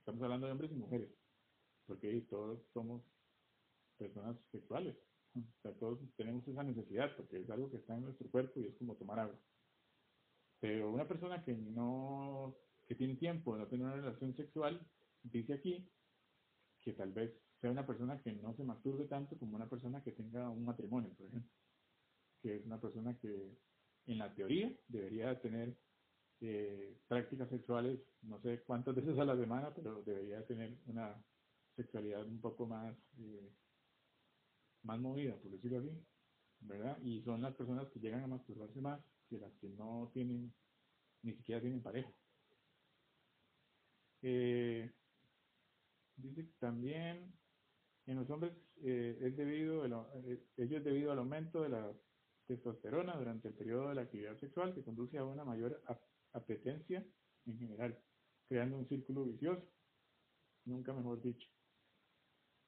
Estamos 0.00 0.22
hablando 0.22 0.46
de 0.46 0.52
hombres 0.52 0.72
y 0.72 0.76
mujeres, 0.76 1.10
porque 1.86 2.20
todos 2.22 2.62
somos 2.72 3.02
personas 3.96 4.36
sexuales. 4.50 4.96
O 5.34 5.60
sea, 5.62 5.72
todos 5.74 6.00
tenemos 6.16 6.46
esa 6.48 6.62
necesidad, 6.62 7.14
porque 7.16 7.40
es 7.40 7.50
algo 7.50 7.70
que 7.70 7.76
está 7.76 7.94
en 7.94 8.04
nuestro 8.04 8.30
cuerpo 8.30 8.60
y 8.60 8.66
es 8.66 8.76
como 8.76 8.96
tomar 8.96 9.20
agua. 9.20 9.38
Pero 10.60 10.90
una 10.90 11.06
persona 11.06 11.44
que 11.44 11.52
no, 11.52 12.56
que 12.86 12.94
tiene 12.94 13.16
tiempo 13.16 13.54
de 13.54 13.60
no 13.60 13.68
tener 13.68 13.86
una 13.86 13.96
relación 13.96 14.34
sexual, 14.34 14.80
dice 15.22 15.54
aquí 15.54 15.88
que 16.80 16.92
tal 16.94 17.12
vez 17.12 17.32
sea 17.60 17.70
una 17.70 17.86
persona 17.86 18.20
que 18.22 18.32
no 18.32 18.54
se 18.54 18.64
masturbe 18.64 19.06
tanto 19.06 19.36
como 19.36 19.56
una 19.56 19.68
persona 19.68 20.02
que 20.02 20.12
tenga 20.12 20.48
un 20.48 20.64
matrimonio, 20.64 21.10
por 21.16 21.26
ejemplo. 21.26 21.50
Que 22.42 22.56
es 22.56 22.66
una 22.66 22.80
persona 22.80 23.18
que 23.18 23.56
en 24.06 24.18
la 24.18 24.32
teoría 24.34 24.72
debería 24.86 25.40
tener 25.40 25.76
eh, 26.40 26.96
prácticas 27.08 27.48
sexuales, 27.50 28.00
no 28.22 28.40
sé 28.40 28.62
cuántas 28.62 28.94
veces 28.94 29.18
a 29.18 29.24
la 29.24 29.36
semana, 29.36 29.74
pero 29.74 30.02
debería 30.02 30.46
tener 30.46 30.78
una 30.86 31.14
sexualidad 31.74 32.24
un 32.24 32.40
poco 32.40 32.66
más, 32.66 32.96
eh, 33.18 33.50
más 34.82 35.00
movida, 35.00 35.34
por 35.36 35.50
decirlo 35.50 35.80
así, 35.80 35.90
¿verdad? 36.60 36.98
Y 37.02 37.22
son 37.22 37.42
las 37.42 37.54
personas 37.54 37.88
que 37.88 38.00
llegan 38.00 38.22
a 38.22 38.28
masturbarse 38.28 38.80
más 38.80 39.00
que 39.28 39.38
las 39.38 39.52
que 39.60 39.68
no 39.68 40.10
tienen, 40.14 40.52
ni 41.22 41.34
siquiera 41.34 41.60
tienen 41.60 41.82
pareja. 41.82 42.10
Eh, 44.22 44.90
dice 46.16 46.44
también 46.58 47.32
en 48.08 48.16
los 48.16 48.30
hombres 48.30 48.52
eh, 48.82 49.18
es 49.20 49.36
debido, 49.36 49.84
eh, 49.84 50.42
ello 50.56 50.78
es 50.78 50.84
debido 50.84 51.12
al 51.12 51.18
aumento 51.18 51.62
de 51.62 51.68
la 51.68 51.92
testosterona 52.46 53.14
durante 53.16 53.48
el 53.48 53.54
periodo 53.54 53.90
de 53.90 53.96
la 53.96 54.02
actividad 54.02 54.38
sexual 54.38 54.74
que 54.74 54.82
conduce 54.82 55.18
a 55.18 55.24
una 55.24 55.44
mayor 55.44 55.82
apetencia 56.32 57.04
en 57.44 57.58
general, 57.58 57.98
creando 58.48 58.78
un 58.78 58.88
círculo 58.88 59.24
vicioso, 59.24 59.62
nunca 60.64 60.94
mejor 60.94 61.20
dicho. 61.22 61.48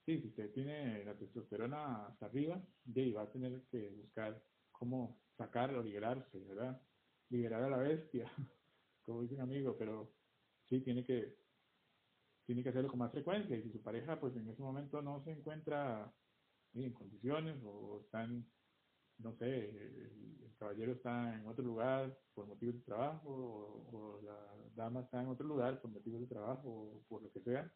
Sí, 0.05 0.21
si 0.21 0.29
usted 0.29 0.53
tiene 0.53 1.05
la 1.05 1.17
testosterona 1.17 2.07
hasta 2.07 2.27
arriba, 2.27 2.63
de 2.85 3.13
va 3.13 3.23
a 3.23 3.33
tener 3.33 3.63
que 3.71 3.89
buscar 3.91 4.43
cómo 4.71 5.23
sacar 5.39 5.75
o 5.75 5.83
liberarse, 5.83 6.39
¿verdad? 6.41 6.83
Liberar 7.31 7.63
a 7.63 7.71
la 7.71 7.79
bestia, 7.79 8.31
como 9.03 9.23
dice 9.23 9.37
un 9.37 9.41
amigo, 9.41 9.75
pero 9.79 10.13
sí, 10.69 10.81
tiene 10.81 11.03
que 11.03 11.35
tiene 12.51 12.65
que 12.65 12.71
hacerlo 12.71 12.89
con 12.89 12.99
más 12.99 13.13
frecuencia 13.13 13.57
y 13.57 13.63
si 13.63 13.71
su 13.71 13.81
pareja 13.81 14.19
pues 14.19 14.35
en 14.35 14.49
ese 14.49 14.61
momento 14.61 15.01
no 15.01 15.23
se 15.23 15.31
encuentra 15.31 16.13
en 16.75 16.93
condiciones 16.93 17.63
o 17.65 18.01
están, 18.01 18.45
no 19.19 19.37
sé, 19.37 19.69
el, 19.69 20.53
caballero 20.59 20.91
está 20.95 21.33
en 21.37 21.47
otro 21.47 21.65
lugar 21.65 22.19
por 22.35 22.49
motivos 22.49 22.75
de 22.75 22.81
trabajo 22.83 23.31
o, 23.93 24.21
la 24.25 24.37
dama 24.75 25.03
está 25.03 25.23
en 25.23 25.29
otro 25.29 25.47
lugar 25.47 25.81
por 25.81 25.93
motivos 25.93 26.23
de 26.23 26.27
trabajo 26.27 26.69
o 26.69 27.05
por 27.09 27.23
lo 27.23 27.31
que 27.31 27.41
sea, 27.41 27.73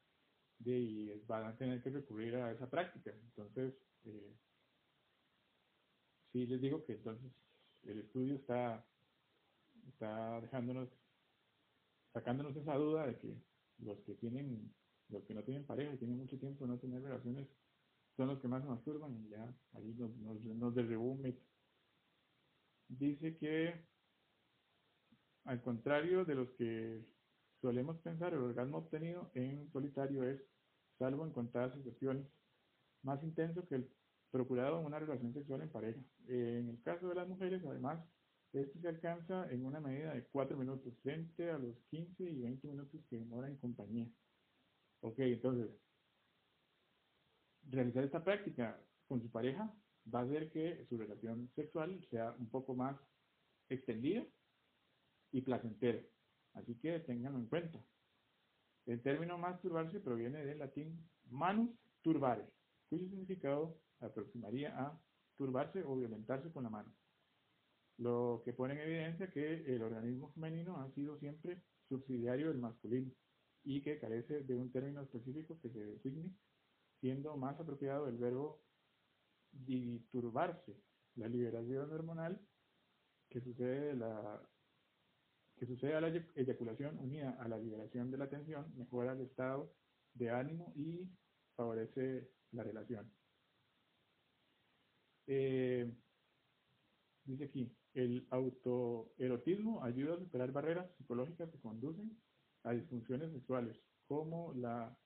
y 0.64 1.08
van 1.20 1.44
a 1.44 1.56
tener 1.56 1.80
que 1.80 1.90
recurrir 1.90 2.34
a 2.34 2.50
esa 2.50 2.68
práctica. 2.68 3.12
Entonces, 3.12 3.74
eh, 4.06 4.34
sí 6.32 6.46
les 6.46 6.60
digo 6.60 6.84
que 6.84 6.94
entonces 6.94 7.30
el 7.84 8.00
estudio 8.00 8.34
está, 8.34 8.84
está 9.87 10.40
dejándonos, 10.40 10.88
sacándonos 12.12 12.56
esa 12.56 12.74
duda 12.74 13.06
de 13.06 13.18
que 13.20 13.53
los 13.78 13.98
que 14.00 14.14
tienen, 14.14 14.72
los 15.08 15.24
que 15.24 15.34
no 15.34 15.42
tienen 15.42 15.66
pareja 15.66 15.94
y 15.94 15.98
tienen 15.98 16.18
mucho 16.18 16.38
tiempo 16.38 16.66
no 16.66 16.78
tener 16.78 17.02
relaciones, 17.02 17.48
son 18.16 18.28
los 18.28 18.40
que 18.40 18.48
más 18.48 18.62
se 18.62 18.68
masturban 18.68 19.16
y 19.16 19.28
ya 19.30 19.54
ahí 19.72 19.94
nos, 19.94 20.14
nos, 20.18 20.40
nos 20.44 20.74
Dice 22.88 23.37
que 23.38 23.84
al 25.44 25.60
contrario 25.62 26.24
de 26.24 26.34
los 26.34 26.50
que 26.52 27.04
solemos 27.60 27.98
pensar, 27.98 28.32
el 28.34 28.40
orgasmo 28.40 28.78
obtenido 28.78 29.30
en 29.34 29.70
solitario 29.72 30.22
es, 30.24 30.40
salvo 30.98 31.24
en 31.24 31.32
contadas 31.32 31.74
situaciones, 31.74 32.26
más 33.02 33.22
intenso 33.22 33.66
que 33.66 33.76
el 33.76 33.90
procurado 34.30 34.80
en 34.80 34.87
una 34.87 34.98
relación 34.98 35.32
sexual 35.32 35.62
en 35.62 35.70
pareja. 35.70 36.00
En 36.28 36.68
el 36.68 36.82
caso 36.82 37.08
de 37.08 37.14
las 37.14 37.28
mujeres, 37.28 37.62
además, 37.64 38.04
esto 38.60 38.78
se 38.80 38.88
alcanza 38.88 39.50
en 39.50 39.66
una 39.66 39.80
medida 39.80 40.14
de 40.14 40.24
4 40.26 40.56
minutos 40.56 40.94
frente 41.02 41.50
a 41.50 41.58
los 41.58 41.76
15 41.90 42.22
y 42.22 42.40
20 42.40 42.68
minutos 42.68 43.00
que 43.10 43.18
demora 43.18 43.48
en 43.48 43.56
compañía. 43.56 44.08
Ok, 45.00 45.18
entonces, 45.18 45.70
realizar 47.68 48.04
esta 48.04 48.22
práctica 48.22 48.80
con 49.08 49.20
su 49.20 49.30
pareja 49.30 49.74
va 50.12 50.20
a 50.20 50.22
hacer 50.22 50.50
que 50.50 50.86
su 50.88 50.96
relación 50.96 51.50
sexual 51.54 52.00
sea 52.10 52.34
un 52.38 52.48
poco 52.48 52.74
más 52.74 52.96
extendida 53.68 54.24
y 55.32 55.40
placentera. 55.40 56.00
Así 56.52 56.76
que 56.76 57.00
ténganlo 57.00 57.40
en 57.40 57.46
cuenta. 57.46 57.84
El 58.86 59.02
término 59.02 59.36
masturbarse 59.36 59.98
proviene 59.98 60.44
del 60.44 60.58
latín 60.58 61.08
manus 61.30 61.70
turbare, 62.02 62.44
cuyo 62.88 63.08
significado 63.08 63.80
aproximaría 63.98 64.78
a 64.78 65.00
turbarse 65.36 65.82
o 65.82 65.96
violentarse 65.96 66.52
con 66.52 66.64
la 66.64 66.70
mano 66.70 66.94
lo 67.98 68.42
que 68.44 68.52
pone 68.52 68.74
en 68.74 68.80
evidencia 68.80 69.30
que 69.30 69.74
el 69.74 69.83
organismo 69.83 70.30
femenino 70.33 70.80
ha 70.80 70.90
sido 70.92 71.18
siempre 71.18 71.62
subsidiario 71.88 72.48
del 72.48 72.59
masculino 72.59 73.12
y 73.62 73.83
que 73.83 73.98
carece 73.98 74.42
de 74.42 74.54
un 74.57 74.70
término 74.70 75.02
específico 75.02 75.59
que 75.61 75.70
se 75.70 75.85
designe, 75.85 76.30
siendo 77.00 77.37
más 77.37 77.59
apropiado 77.59 78.09
el 78.09 78.16
verbo 78.16 78.62
diturbarse, 79.52 80.76
la 81.16 81.28
liberación 81.28 81.90
hormonal 81.92 82.40
que 83.28 83.40
sucede, 83.40 83.94
la, 83.94 84.42
que 85.57 85.66
sucede 85.66 85.94
a 85.94 86.00
la 86.00 86.09
eyaculación 86.09 86.98
unida 86.98 87.37
a 87.40 87.48
la 87.48 87.59
liberación 87.59 88.11
de 88.11 88.18
la 88.18 88.28
tensión 88.28 88.72
mejora 88.76 89.12
el 89.12 89.22
estado 89.22 89.72
de 90.14 90.30
ánimo 90.30 90.72
y 90.76 91.09
favorece 91.57 92.30
la 92.52 92.62
relación. 92.64 93.11
Eh, 95.26 95.90
dice 97.24 97.44
aquí, 97.44 97.74
el 97.94 98.26
autoerotismo 98.30 99.83
ayuda 99.85 100.14
a 100.14 100.18
superar 100.18 100.52
barreras 100.52 100.90
psicológicas 100.96 101.50
que 101.50 101.61
conducen 101.61 102.16
a 102.64 102.72
disfunciones 102.72 103.33
sexuales, 103.33 103.76
como 104.07 104.52
la 104.54 104.96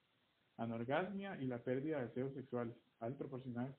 anorgasmia 0.57 1.39
y 1.41 1.47
la 1.47 1.63
pérdida 1.63 1.99
de 1.99 2.07
deseo 2.07 2.33
sexual, 2.33 2.75
al 2.99 3.15
proporcionar 3.15 3.77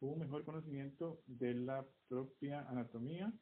un 0.00 0.18
mejor 0.18 0.44
conocimiento 0.44 1.22
de 1.26 1.54
la 1.54 1.86
propia 2.08 2.68
anatomía 2.68 3.32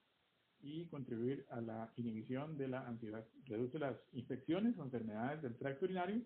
y 0.61 0.87
contribuir 0.89 1.47
a 1.51 1.61
la 1.61 1.93
inhibición 1.97 2.59
de 2.59 2.69
la 2.69 2.87
ansiedad. 2.87 3.27
Reduce 3.47 3.79
las 3.79 3.97
infecciones 4.13 4.77
o 4.77 4.85
enfermedades 4.85 5.41
del 5.41 5.57
tracto 5.57 5.87
urinario. 5.87 6.23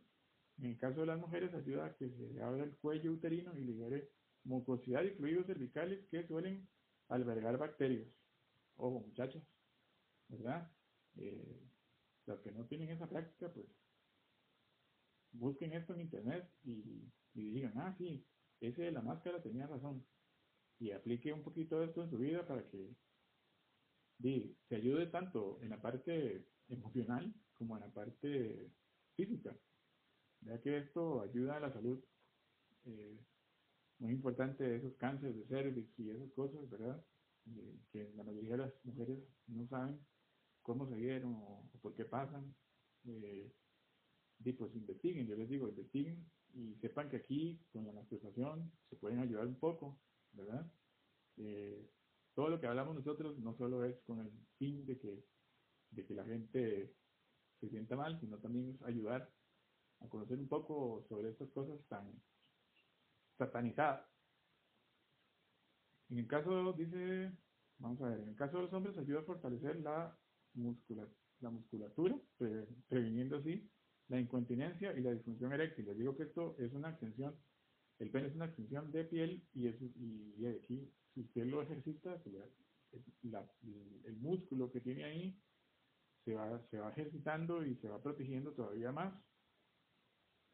En 0.59 0.67
el 0.67 0.79
caso 0.79 1.01
de 1.01 1.07
las 1.07 1.21
mujeres, 1.21 1.55
ayuda 1.55 1.87
a 1.87 1.95
que 1.97 2.09
se 2.11 2.43
abra 2.43 2.65
el 2.65 2.77
cuello 2.79 3.13
uterino 3.13 3.57
y 3.57 3.63
libere 3.63 4.11
mucosidad 4.45 5.03
y 5.03 5.11
fluidos 5.11 5.47
cervicales 5.47 6.05
que 6.11 6.27
suelen 6.27 6.69
albergar 7.09 7.57
bacterias. 7.59 8.09
Ojo, 8.77 9.01
muchachos, 9.01 9.43
¿verdad? 10.29 10.71
Eh, 11.17 11.63
los 12.27 12.41
que 12.41 12.53
no 12.53 12.67
tienen 12.67 12.91
esa 12.91 13.09
práctica, 13.09 13.53
pues 13.53 13.67
busquen 15.33 15.73
esto 15.73 15.95
en 15.95 16.03
internet 16.03 16.51
y, 16.65 17.11
digan, 17.35 17.73
ah, 17.77 17.95
sí, 17.99 18.25
ese 18.61 18.83
de 18.83 18.93
la 18.93 19.03
máscara 19.03 19.43
tenía 19.43 19.67
razón. 19.67 20.05
Y 20.79 20.91
aplique 20.93 21.33
un 21.33 21.43
poquito 21.43 21.81
de 21.81 21.87
esto 21.87 22.03
en 22.03 22.11
su 22.11 22.19
vida 22.19 22.47
para 22.47 22.69
que 22.69 22.95
se 24.69 24.77
ayude 24.77 25.07
tanto 25.07 25.61
en 25.61 25.71
la 25.71 25.81
parte 25.81 26.47
emocional 26.69 27.35
como 27.55 27.77
en 27.77 27.83
la 27.83 27.93
parte 27.93 28.71
física. 29.17 29.57
Ya 30.41 30.61
que 30.61 30.79
esto 30.79 31.23
ayuda 31.23 31.57
a 31.57 31.61
la 31.61 31.73
salud 31.73 32.03
eh, 32.85 33.19
muy 33.99 34.13
importante 34.13 34.77
esos 34.77 34.95
cánceres 34.97 35.37
de 35.37 35.47
cervix 35.47 35.99
y 35.99 36.11
esas 36.11 36.31
cosas, 36.33 36.69
¿verdad? 36.71 37.05
Que 37.91 38.13
la 38.17 38.25
mayoría 38.25 38.53
de 38.53 38.59
las 38.59 38.85
mujeres 38.85 39.19
no 39.47 39.67
saben 39.69 39.99
cómo 40.63 40.89
se 40.89 40.97
dieron 40.97 41.35
o, 41.35 41.69
por 41.83 41.95
qué 41.95 42.05
pasan, 42.05 42.55
eh, 43.07 43.53
pues 44.59 44.75
investiguen, 44.75 45.27
yo 45.27 45.37
les 45.37 45.49
digo, 45.49 45.69
investiguen 45.69 46.25
y 46.55 46.75
sepan 46.77 47.09
que 47.09 47.17
aquí 47.17 47.61
con 47.73 47.87
la 47.87 47.93
masturbación 47.93 48.73
se 48.89 48.97
pueden 48.97 49.21
ayudar 49.21 49.47
un 49.47 49.59
poco, 49.59 50.01
¿verdad? 50.33 50.71
Eh, 51.37 51.91
todo 52.35 52.49
lo 52.49 52.61
que 52.61 52.67
hablamos 52.67 52.95
nosotros 52.95 53.39
no 53.39 53.57
solo 53.57 53.85
es 53.85 54.01
con 54.03 54.21
el 54.21 54.31
fin 54.59 54.85
de 54.87 54.99
que, 54.99 55.25
de 55.91 56.07
que 56.07 56.15
la 56.15 56.25
gente 56.25 56.95
se 57.61 57.69
sienta 57.69 57.97
mal, 57.97 58.19
sino 58.21 58.39
también 58.39 58.71
es 58.71 58.83
ayudar 58.83 59.31
a 60.01 60.09
conocer 60.09 60.39
un 60.39 60.49
poco 60.49 61.05
sobre 61.09 61.31
estas 61.31 61.51
cosas 61.51 61.79
tan 61.89 62.13
satanizadas. 63.39 64.14
En 66.15 66.21
el 66.21 66.29
caso, 66.29 66.73
dice, 66.75 67.33
vamos 67.79 68.01
a 68.03 68.11
ver, 68.11 68.21
en 68.21 68.29
el 68.29 68.37
caso 68.37 68.59
de 68.59 68.63
los 68.63 68.73
hombres 68.73 68.97
ayuda 68.97 69.19
a 69.19 69.25
fortalecer 69.25 69.81
la, 69.81 70.17
musculatura, 70.53 71.19
la 71.41 71.51
musculatura, 71.51 72.17
previniendo 72.87 73.39
así 73.39 73.69
la 74.07 74.21
incontinencia 74.21 74.97
y 74.97 75.01
la 75.01 75.11
disfunción 75.11 75.53
eréctil. 75.53 75.87
Les 75.87 75.99
digo 75.99 76.17
que 76.17 76.23
esto 76.23 76.55
es 76.61 76.73
una 76.73 76.91
extensión, 76.91 77.35
el 77.99 78.11
pene 78.11 78.29
es 78.29 78.37
una 78.37 78.45
extensión 78.45 78.93
de 78.93 79.05
piel 79.07 79.43
y, 79.55 79.67
es, 79.67 79.75
y 79.83 80.47
aquí, 80.47 80.89
si 81.15 81.23
usted 81.23 81.47
lo 81.47 81.63
ejercita, 81.63 82.23
el 84.05 84.17
músculo 84.19 84.71
que 84.71 84.83
tiene 84.83 85.03
ahí 85.03 85.43
se 86.25 86.35
va, 86.35 86.65
se 86.71 86.79
va 86.79 86.93
ejercitando 86.93 87.67
y 87.67 87.75
se 87.75 87.89
va 87.89 88.01
protegiendo 88.01 88.53
todavía 88.53 88.93
más. 88.93 89.13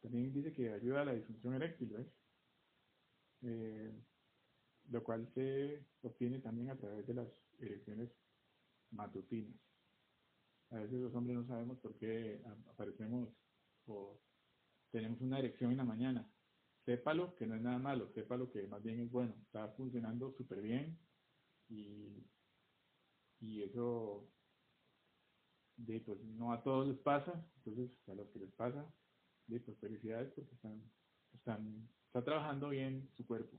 También 0.01 0.33
dice 0.33 0.55
que 0.55 0.73
ayuda 0.73 1.03
a 1.03 1.05
la 1.05 1.13
disfunción 1.13 1.53
eréctil, 1.53 1.91
¿ves? 1.91 2.07
Eh, 3.43 3.93
lo 4.91 5.03
cual 5.03 5.29
se 5.35 5.85
obtiene 6.03 6.41
también 6.41 6.71
a 6.71 6.77
través 6.77 7.07
de 7.07 7.15
las 7.15 7.29
erecciones 7.59 8.11
matutinas. 8.91 9.57
A 10.71 10.77
veces 10.77 11.01
los 11.01 11.15
hombres 11.15 11.37
no 11.37 11.47
sabemos 11.47 11.79
por 11.79 11.97
qué 11.97 12.43
aparecemos 12.69 13.29
o 13.87 14.21
tenemos 14.91 15.21
una 15.21 15.39
erección 15.39 15.71
en 15.71 15.79
la 15.79 15.85
mañana. 15.85 16.29
Sépalo 16.85 17.35
que 17.37 17.47
no 17.47 17.55
es 17.55 17.63
nada 17.63 17.79
malo, 17.79 18.11
sépalo 18.15 18.51
que 18.51 18.67
más 18.67 18.83
bien 18.83 19.01
es 19.01 19.11
bueno, 19.11 19.35
está 19.47 19.69
funcionando 19.69 20.33
súper 20.33 20.61
bien 20.61 20.99
y, 21.69 22.25
y 23.41 23.63
eso 23.63 24.29
de, 25.77 26.01
pues, 26.01 26.21
no 26.23 26.53
a 26.53 26.63
todos 26.63 26.89
les 26.89 26.99
pasa, 26.99 27.47
entonces 27.57 27.91
a 28.09 28.15
los 28.15 28.29
que 28.31 28.41
les 28.41 28.53
pasa, 28.53 28.85
de, 29.47 29.61
pues 29.61 29.79
felicidades 29.79 30.33
porque 30.35 30.55
están, 30.55 30.83
están, 31.33 31.89
está 32.07 32.25
trabajando 32.25 32.71
bien 32.71 33.09
su 33.17 33.27
cuerpo. 33.27 33.57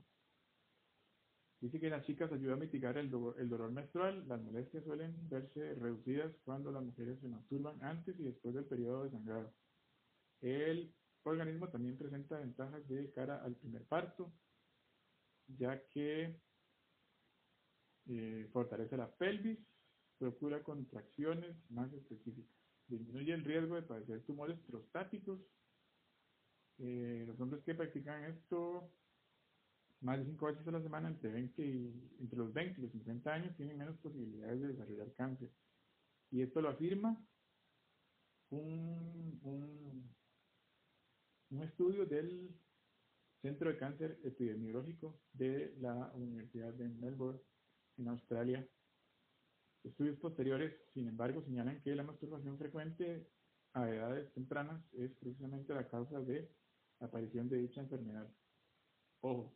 Dice 1.62 1.78
que 1.78 1.90
las 1.90 2.04
chicas 2.04 2.32
ayuda 2.32 2.54
a 2.54 2.56
mitigar 2.56 2.98
el, 2.98 3.06
el 3.38 3.48
dolor 3.48 3.70
menstrual. 3.70 4.26
Las 4.26 4.42
molestias 4.42 4.82
suelen 4.82 5.14
verse 5.28 5.76
reducidas 5.76 6.34
cuando 6.44 6.72
las 6.72 6.82
mujeres 6.82 7.20
se 7.20 7.28
masturban 7.28 7.80
antes 7.84 8.18
y 8.18 8.24
después 8.24 8.52
del 8.52 8.64
periodo 8.64 9.04
de 9.04 9.10
sangrado. 9.10 9.54
El 10.40 10.92
organismo 11.22 11.68
también 11.68 11.96
presenta 11.96 12.40
ventajas 12.40 12.88
de 12.88 13.12
cara 13.12 13.44
al 13.44 13.54
primer 13.54 13.84
parto, 13.84 14.32
ya 15.46 15.80
que 15.90 16.36
eh, 18.08 18.48
fortalece 18.52 18.96
la 18.96 19.08
pelvis, 19.14 19.60
procura 20.18 20.64
contracciones 20.64 21.54
más 21.70 21.92
específicas, 21.92 22.56
disminuye 22.88 23.34
el 23.34 23.44
riesgo 23.44 23.76
de 23.76 23.82
padecer 23.82 24.24
tumores 24.24 24.58
prostáticos. 24.66 25.38
Eh, 26.78 27.22
los 27.24 27.38
hombres 27.38 27.62
que 27.62 27.76
practican 27.76 28.24
esto 28.24 28.90
más 30.02 30.18
de 30.18 30.26
5 30.26 30.46
veces 30.46 30.66
a 30.66 30.72
la 30.72 30.82
semana 30.82 31.08
entre, 31.08 31.30
20 31.30 31.62
y, 31.64 32.10
entre 32.20 32.38
los 32.38 32.52
20 32.52 32.78
y 32.78 32.82
los 32.82 32.92
50 32.92 33.32
años 33.32 33.56
tienen 33.56 33.78
menos 33.78 33.96
posibilidades 33.98 34.60
de 34.60 34.68
desarrollar 34.68 35.12
cáncer. 35.14 35.48
Y 36.30 36.42
esto 36.42 36.60
lo 36.60 36.70
afirma 36.70 37.16
un, 38.50 39.38
un, 39.42 40.14
un 41.50 41.62
estudio 41.62 42.04
del 42.06 42.50
Centro 43.40 43.70
de 43.70 43.78
Cáncer 43.78 44.18
Epidemiológico 44.24 45.20
de 45.32 45.74
la 45.80 46.12
Universidad 46.14 46.72
de 46.74 46.88
Melbourne, 46.88 47.40
en 47.98 48.08
Australia. 48.08 48.66
Estudios 49.84 50.18
posteriores, 50.18 50.74
sin 50.94 51.08
embargo, 51.08 51.42
señalan 51.42 51.80
que 51.82 51.94
la 51.94 52.04
masturbación 52.04 52.56
frecuente 52.58 53.28
a 53.74 53.88
edades 53.88 54.32
tempranas 54.32 54.82
es 54.92 55.12
precisamente 55.16 55.74
la 55.74 55.88
causa 55.88 56.20
de 56.20 56.50
la 57.00 57.06
aparición 57.08 57.48
de 57.48 57.58
dicha 57.58 57.80
enfermedad. 57.80 58.28
Ojo, 59.20 59.52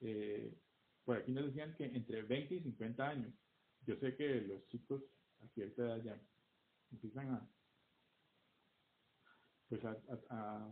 eh, 0.00 0.54
por 1.04 1.16
aquí 1.16 1.32
nos 1.32 1.46
decían 1.46 1.74
que 1.76 1.84
entre 1.86 2.22
20 2.22 2.54
y 2.54 2.62
50 2.62 3.08
años. 3.08 3.34
Yo 3.86 3.96
sé 3.96 4.16
que 4.16 4.42
los 4.42 4.66
chicos 4.68 5.02
a 5.42 5.48
cierta 5.48 5.82
edad 5.82 6.02
ya 6.02 6.20
empiezan 6.92 7.30
a, 7.30 7.50
pues 9.68 9.84
a, 9.84 9.96
a, 10.28 10.70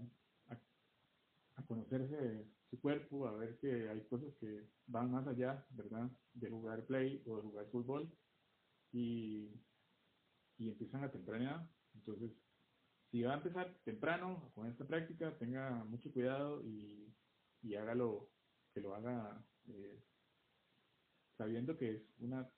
a, 1.56 1.62
conocerse 1.66 2.46
su 2.70 2.80
cuerpo, 2.80 3.26
a 3.26 3.32
ver 3.32 3.58
que 3.58 3.88
hay 3.88 4.00
cosas 4.06 4.34
que 4.40 4.68
van 4.86 5.10
más 5.10 5.26
allá, 5.26 5.66
¿verdad? 5.70 6.10
De 6.34 6.50
jugar 6.50 6.86
play 6.86 7.22
o 7.26 7.36
de 7.36 7.42
jugar 7.42 7.66
fútbol 7.70 8.12
y, 8.92 9.50
y 10.58 10.68
empiezan 10.68 11.04
a 11.04 11.10
temprana 11.10 11.44
edad. 11.44 11.70
Entonces, 11.94 12.30
si 13.10 13.22
va 13.22 13.34
a 13.34 13.36
empezar 13.38 13.74
temprano 13.84 14.50
con 14.54 14.68
esta 14.68 14.86
práctica, 14.86 15.36
tenga 15.38 15.84
mucho 15.84 16.12
cuidado 16.12 16.62
y, 16.64 17.12
y 17.62 17.74
hágalo 17.74 18.30
que 18.72 18.80
lo 18.80 18.94
haga 18.94 19.44
eh, 19.68 20.02
sabiendo 21.36 21.76
que 21.76 21.94
es 21.94 22.02
una, 22.18 22.50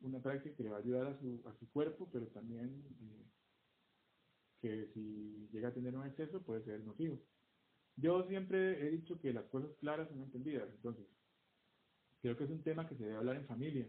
una 0.00 0.20
práctica 0.20 0.56
que 0.56 0.62
le 0.62 0.70
va 0.70 0.76
a 0.76 0.80
ayudar 0.80 1.06
a 1.06 1.18
su, 1.18 1.42
a 1.46 1.54
su 1.58 1.70
cuerpo, 1.70 2.08
pero 2.12 2.26
también 2.28 2.84
eh, 3.00 3.26
que 4.60 4.86
si 4.92 5.48
llega 5.52 5.68
a 5.68 5.74
tener 5.74 5.96
un 5.96 6.06
exceso 6.06 6.42
puede 6.42 6.62
ser 6.64 6.84
nocivo. 6.84 7.20
Yo 7.96 8.26
siempre 8.28 8.86
he 8.86 8.90
dicho 8.90 9.18
que 9.20 9.32
las 9.32 9.46
cosas 9.46 9.70
claras 9.80 10.08
son 10.08 10.22
entendidas, 10.22 10.68
entonces 10.70 11.06
creo 12.20 12.36
que 12.36 12.44
es 12.44 12.50
un 12.50 12.62
tema 12.62 12.88
que 12.88 12.96
se 12.96 13.04
debe 13.04 13.16
hablar 13.16 13.36
en 13.36 13.46
familia, 13.46 13.88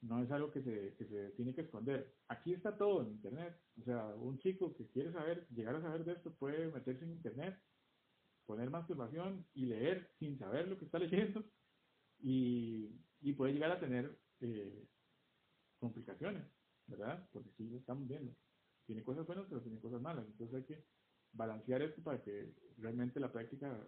no 0.00 0.22
es 0.22 0.30
algo 0.30 0.50
que 0.50 0.62
se, 0.62 0.94
que 0.96 1.06
se 1.06 1.30
tiene 1.30 1.54
que 1.54 1.62
esconder. 1.62 2.14
Aquí 2.28 2.54
está 2.54 2.76
todo 2.76 3.02
en 3.02 3.12
Internet, 3.12 3.56
o 3.80 3.84
sea, 3.84 4.06
un 4.16 4.38
chico 4.38 4.74
que 4.74 4.88
quiere 4.88 5.12
saber, 5.12 5.46
llegar 5.50 5.76
a 5.76 5.82
saber 5.82 6.04
de 6.04 6.12
esto 6.12 6.34
puede 6.34 6.70
meterse 6.70 7.04
en 7.04 7.12
Internet 7.12 7.58
poner 8.46 8.70
masturbación 8.70 9.46
y 9.54 9.66
leer 9.66 10.10
sin 10.18 10.38
saber 10.38 10.68
lo 10.68 10.78
que 10.78 10.84
está 10.84 10.98
leyendo 10.98 11.44
y, 12.20 12.90
y 13.20 13.32
puede 13.32 13.52
llegar 13.52 13.70
a 13.70 13.80
tener 13.80 14.16
eh, 14.40 14.86
complicaciones, 15.78 16.44
¿verdad? 16.86 17.28
Porque 17.32 17.50
sí 17.56 17.68
lo 17.68 17.78
estamos 17.78 18.06
viendo. 18.06 18.34
Tiene 18.86 19.04
cosas 19.04 19.26
buenas, 19.26 19.46
pero 19.48 19.62
tiene 19.62 19.80
cosas 19.80 20.00
malas. 20.00 20.26
Entonces 20.26 20.56
hay 20.56 20.64
que 20.64 20.84
balancear 21.32 21.82
esto 21.82 22.02
para 22.02 22.22
que 22.22 22.52
realmente 22.78 23.20
la 23.20 23.32
práctica 23.32 23.86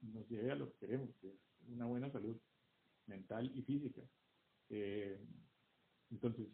nos 0.00 0.28
lleve 0.28 0.52
a 0.52 0.56
lo 0.56 0.70
que 0.70 0.78
queremos, 0.78 1.10
que 1.20 1.28
es 1.28 1.34
una 1.68 1.86
buena 1.86 2.10
salud 2.10 2.36
mental 3.06 3.50
y 3.54 3.62
física. 3.62 4.02
Eh, 4.70 5.18
entonces, 6.10 6.46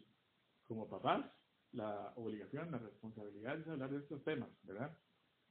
como 0.67 0.89
papás, 0.89 1.25
la 1.73 2.13
obligación, 2.15 2.71
la 2.71 2.79
responsabilidad 2.79 3.59
es 3.59 3.67
hablar 3.67 3.91
de 3.91 3.99
estos 3.99 4.23
temas, 4.23 4.49
¿verdad? 4.63 4.97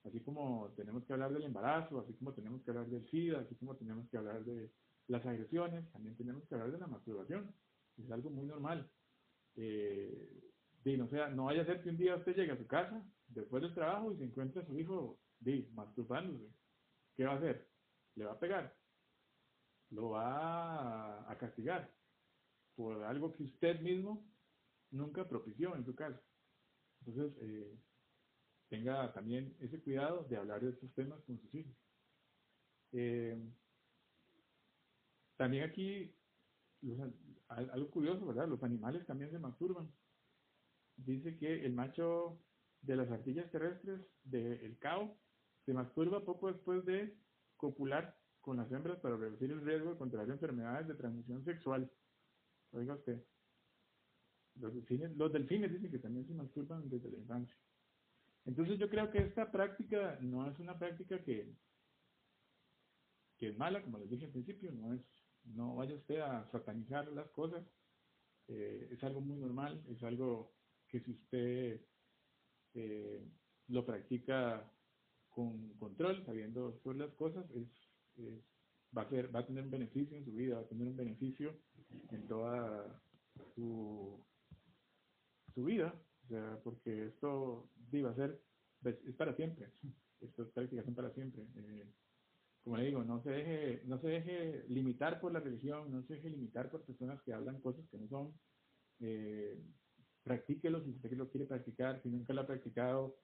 Así 0.04 0.20
como 0.20 0.72
tenemos 0.76 1.04
que 1.04 1.12
hablar 1.12 1.32
del 1.32 1.44
embarazo, 1.44 2.00
así 2.00 2.14
como 2.14 2.32
tenemos 2.32 2.62
que 2.62 2.70
hablar 2.70 2.86
del 2.86 3.06
SIDA, 3.10 3.40
así 3.40 3.54
como 3.56 3.76
tenemos 3.76 4.08
que 4.08 4.16
hablar 4.16 4.44
de 4.44 4.70
las 5.08 5.24
agresiones, 5.26 5.90
también 5.92 6.16
tenemos 6.16 6.46
que 6.48 6.54
hablar 6.54 6.72
de 6.72 6.78
la 6.78 6.86
masturbación. 6.86 7.54
Es 7.98 8.10
algo 8.10 8.30
muy 8.30 8.46
normal. 8.46 8.90
Eh, 9.56 10.50
no, 10.84 11.08
sea, 11.08 11.28
no 11.28 11.44
vaya 11.44 11.62
a 11.62 11.66
ser 11.66 11.82
que 11.82 11.90
un 11.90 11.98
día 11.98 12.16
usted 12.16 12.34
llegue 12.34 12.52
a 12.52 12.56
su 12.56 12.66
casa 12.66 13.04
después 13.28 13.62
del 13.62 13.74
trabajo 13.74 14.12
y 14.12 14.16
se 14.16 14.24
encuentre 14.24 14.62
a 14.62 14.66
su 14.66 14.78
hijo 14.78 15.18
de, 15.40 15.68
masturbándose. 15.74 16.46
¿Qué 17.16 17.24
va 17.24 17.32
a 17.32 17.36
hacer? 17.36 17.68
¿Le 18.14 18.24
va 18.24 18.32
a 18.32 18.38
pegar? 18.38 18.74
¿Lo 19.90 20.10
va 20.10 21.30
a, 21.30 21.36
castigar? 21.38 21.92
Por 22.74 23.02
algo 23.04 23.32
que 23.32 23.42
usted 23.42 23.80
mismo 23.80 24.24
nunca 24.90 25.28
propició 25.28 25.76
en 25.76 25.84
su 25.84 25.94
casa. 25.94 26.20
Entonces, 27.04 27.36
eh, 27.42 27.78
tenga 28.70 29.12
también 29.12 29.54
ese 29.60 29.80
cuidado 29.80 30.24
de 30.30 30.36
hablar 30.36 30.62
de 30.62 30.70
estos 30.70 30.94
temas 30.94 31.20
con 31.24 31.38
sus 31.40 31.54
hijos. 31.54 31.76
Eh, 32.92 33.36
también 35.36 35.64
aquí, 35.64 36.14
algo 37.48 37.90
curioso, 37.90 38.24
¿verdad? 38.24 38.48
Los 38.48 38.62
animales 38.62 39.04
también 39.06 39.30
se 39.32 39.38
masturban. 39.38 39.92
Dice 40.96 41.36
que 41.36 41.66
el 41.66 41.72
macho 41.72 42.40
de 42.82 42.96
las 42.96 43.10
ardillas 43.10 43.50
terrestres 43.50 44.00
del 44.22 44.78
cao 44.78 45.18
se 45.66 45.74
masturba 45.74 46.24
poco 46.24 46.52
después 46.52 46.84
de 46.84 47.16
copular 47.56 48.16
con 48.40 48.56
las 48.56 48.70
hembras 48.70 49.00
para 49.00 49.16
reducir 49.16 49.50
el 49.50 49.64
riesgo 49.64 49.90
de 49.90 49.98
contraer 49.98 50.30
enfermedades 50.30 50.86
de 50.86 50.94
transmisión 50.94 51.44
sexual. 51.44 51.90
Oiga 52.72 52.94
usted. 52.94 53.22
Los 54.54 54.74
delfines, 54.74 55.16
los 55.16 55.32
delfines 55.32 55.72
dicen 55.72 55.90
que 55.90 55.98
también 55.98 56.26
se 56.26 56.34
masturban 56.34 56.88
desde 56.88 57.10
la 57.10 57.18
infancia. 57.18 57.56
Entonces 58.44 58.78
yo 58.78 58.88
creo 58.88 59.10
que 59.10 59.18
esta 59.18 59.50
práctica 59.50 60.18
no 60.20 60.48
es 60.50 60.58
una 60.58 60.78
práctica 60.78 61.22
que, 61.22 61.54
que 63.36 63.48
es 63.50 63.58
mala, 63.58 63.82
como 63.82 63.98
les 63.98 64.10
dije 64.10 64.26
al 64.26 64.32
principio, 64.32 64.72
no 64.72 64.94
es, 64.94 65.02
no 65.44 65.76
vaya 65.76 65.94
usted 65.94 66.20
a 66.20 66.48
satanizar 66.50 67.08
las 67.08 67.28
cosas, 67.30 67.64
eh, 68.48 68.88
es 68.90 69.04
algo 69.04 69.20
muy 69.20 69.38
normal, 69.38 69.82
es 69.88 70.02
algo 70.02 70.54
que 70.88 71.00
si 71.00 71.12
usted 71.12 71.80
eh, 72.74 73.24
lo 73.68 73.84
practica 73.86 74.70
con 75.28 75.74
control, 75.74 76.24
sabiendo 76.26 76.78
sobre 76.82 76.98
las 76.98 77.14
cosas, 77.14 77.48
es, 77.52 77.68
va, 78.96 79.02
a 79.02 79.08
ser, 79.08 79.34
va 79.34 79.40
a 79.40 79.46
tener 79.46 79.64
un 79.64 79.70
beneficio 79.70 80.16
en 80.16 80.24
su 80.24 80.32
vida, 80.32 80.56
va 80.56 80.62
a 80.62 80.68
tener 80.68 80.88
un 80.88 80.96
beneficio 80.96 81.56
en 82.10 82.26
toda 82.26 83.00
su, 83.54 84.24
su 85.54 85.64
vida, 85.64 85.94
o 86.24 86.28
sea, 86.28 86.60
porque 86.64 87.06
esto 87.06 87.70
va 87.98 88.10
a 88.10 88.14
ser, 88.14 88.40
pues, 88.82 88.96
es 89.04 89.14
para 89.16 89.34
siempre, 89.34 89.72
esto 90.20 90.42
es 90.42 90.48
practicación 90.50 90.94
para 90.94 91.12
siempre. 91.12 91.46
Eh, 91.56 91.92
como 92.62 92.76
le 92.76 92.84
digo, 92.86 93.02
no 93.02 93.22
se 93.22 93.30
deje, 93.30 93.82
no 93.86 93.98
se 94.00 94.08
deje 94.08 94.64
limitar 94.68 95.20
por 95.20 95.32
la 95.32 95.40
religión, 95.40 95.90
no 95.90 96.02
se 96.04 96.14
deje 96.14 96.30
limitar 96.30 96.70
por 96.70 96.84
personas 96.84 97.20
que 97.22 97.32
hablan 97.32 97.60
cosas 97.60 97.88
que 97.90 97.98
no 97.98 98.08
son. 98.08 98.34
Eh, 99.00 99.58
practíquelo 100.22 100.84
si 100.84 100.90
usted 100.90 101.12
lo 101.12 101.30
quiere 101.30 101.46
practicar, 101.46 102.02
si 102.02 102.10
nunca 102.10 102.34
lo 102.34 102.42
ha 102.42 102.46
practicado, 102.46 103.16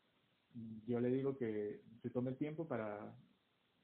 yo 0.87 1.01
le 1.01 1.11
digo 1.11 1.37
que 1.37 1.83
se 2.03 2.11
tome 2.11 2.31
el 2.31 2.39
tiempo 2.39 2.67
para, 2.67 3.15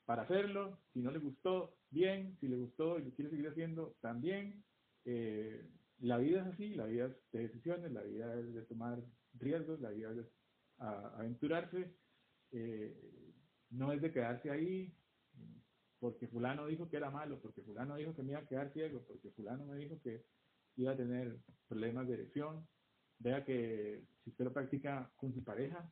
para 0.07 0.23
hacerlo, 0.23 0.79
si 0.93 1.01
no 1.01 1.11
le 1.11 1.19
gustó, 1.19 1.77
bien, 1.91 2.37
si 2.41 2.49
le 2.49 2.57
gustó 2.57 2.99
y 2.99 3.05
lo 3.05 3.11
quiere 3.13 3.31
seguir 3.31 3.49
haciendo, 3.49 3.97
también. 4.01 4.65
Eh, 5.05 5.69
la 5.99 6.19
vida 6.19 6.41
es 6.41 6.55
así, 6.55 6.75
la 6.75 6.87
vida 6.87 7.07
es 7.07 7.33
de 7.33 7.49
decisiones, 7.49 7.93
la 7.93 8.03
vida 8.03 8.35
es 8.39 8.55
de 8.55 8.63
tomar 8.63 9.03
riesgos, 9.35 9.81
la 9.81 9.91
vida 9.91 10.11
es 10.13 10.27
aventurarse, 11.17 11.95
eh, 12.53 13.35
no 13.71 13.93
es 13.93 14.03
de 14.03 14.13
quedarse 14.13 14.51
ahí, 14.51 14.95
porque 15.99 16.27
fulano 16.27 16.67
dijo 16.67 16.89
que 16.89 16.97
era 16.97 17.11
malo, 17.11 17.41
porque 17.41 17.63
fulano 17.63 17.97
dijo 17.97 18.15
que 18.15 18.23
me 18.23 18.33
iba 18.33 18.41
a 18.41 18.49
quedar 18.49 18.73
ciego, 18.73 19.05
porque 19.07 19.31
fulano 19.31 19.65
me 19.65 19.77
dijo 19.77 20.01
que 20.03 20.25
iba 20.77 20.93
a 20.93 20.97
tener 20.97 21.39
problemas 21.69 22.09
de 22.09 22.15
erección. 22.15 22.67
Vea 23.19 23.45
que 23.45 24.05
si 24.25 24.31
usted 24.31 24.45
lo 24.47 24.53
practica 24.53 25.11
con 25.17 25.33
su 25.33 25.45
pareja, 25.45 25.89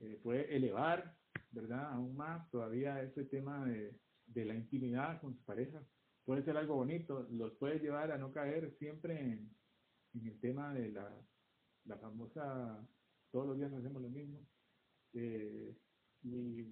eh, 0.00 0.18
puede 0.22 0.56
elevar, 0.56 1.14
¿verdad? 1.50 1.92
Aún 1.92 2.16
más 2.16 2.50
todavía 2.50 3.02
ese 3.02 3.24
tema 3.24 3.64
de, 3.66 3.94
de, 4.26 4.44
la 4.44 4.54
intimidad 4.54 5.20
con 5.20 5.36
su 5.36 5.44
pareja. 5.44 5.80
Puede 6.24 6.42
ser 6.44 6.56
algo 6.56 6.76
bonito, 6.76 7.26
los 7.30 7.52
puede 7.54 7.78
llevar 7.78 8.10
a 8.10 8.18
no 8.18 8.32
caer 8.32 8.74
siempre 8.78 9.20
en, 9.20 9.54
en 10.14 10.26
el 10.26 10.40
tema 10.40 10.72
de 10.74 10.90
la, 10.92 11.14
la, 11.84 11.98
famosa, 11.98 12.88
todos 13.32 13.48
los 13.48 13.58
días 13.58 13.72
hacemos 13.72 14.02
lo 14.02 14.08
mismo. 14.08 14.38
Eh, 15.14 15.74
y, 16.22 16.64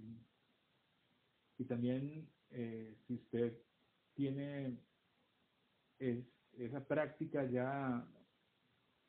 y 1.58 1.64
también 1.64 2.28
eh, 2.50 2.96
si 3.06 3.14
usted 3.14 3.58
tiene 4.14 4.78
esa 5.98 6.86
práctica 6.86 7.44
ya 7.50 8.06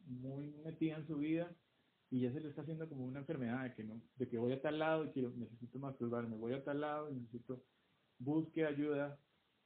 muy 0.06 0.52
metida 0.64 0.98
en 0.98 1.08
su 1.08 1.18
vida 1.18 1.56
y 2.10 2.22
ya 2.22 2.34
se 2.34 2.42
le 2.42 2.50
está 2.50 2.62
haciendo 2.62 2.90
como 2.90 3.06
una 3.06 3.20
enfermedad 3.20 3.64
de 3.64 3.74
que 3.74 3.88
de 4.16 4.30
que 4.30 4.38
voy 4.38 4.52
a 4.52 4.62
tal 4.62 4.80
lado 4.80 5.06
y 5.06 5.12
quiero, 5.12 5.32
necesito 5.32 5.80
masturbarme, 5.80 6.36
voy 6.36 6.54
a 6.54 6.64
tal 6.64 6.82
lado 6.82 7.10
y 7.10 7.16
necesito, 7.16 7.64
busque 8.20 8.66
ayuda, 8.66 9.18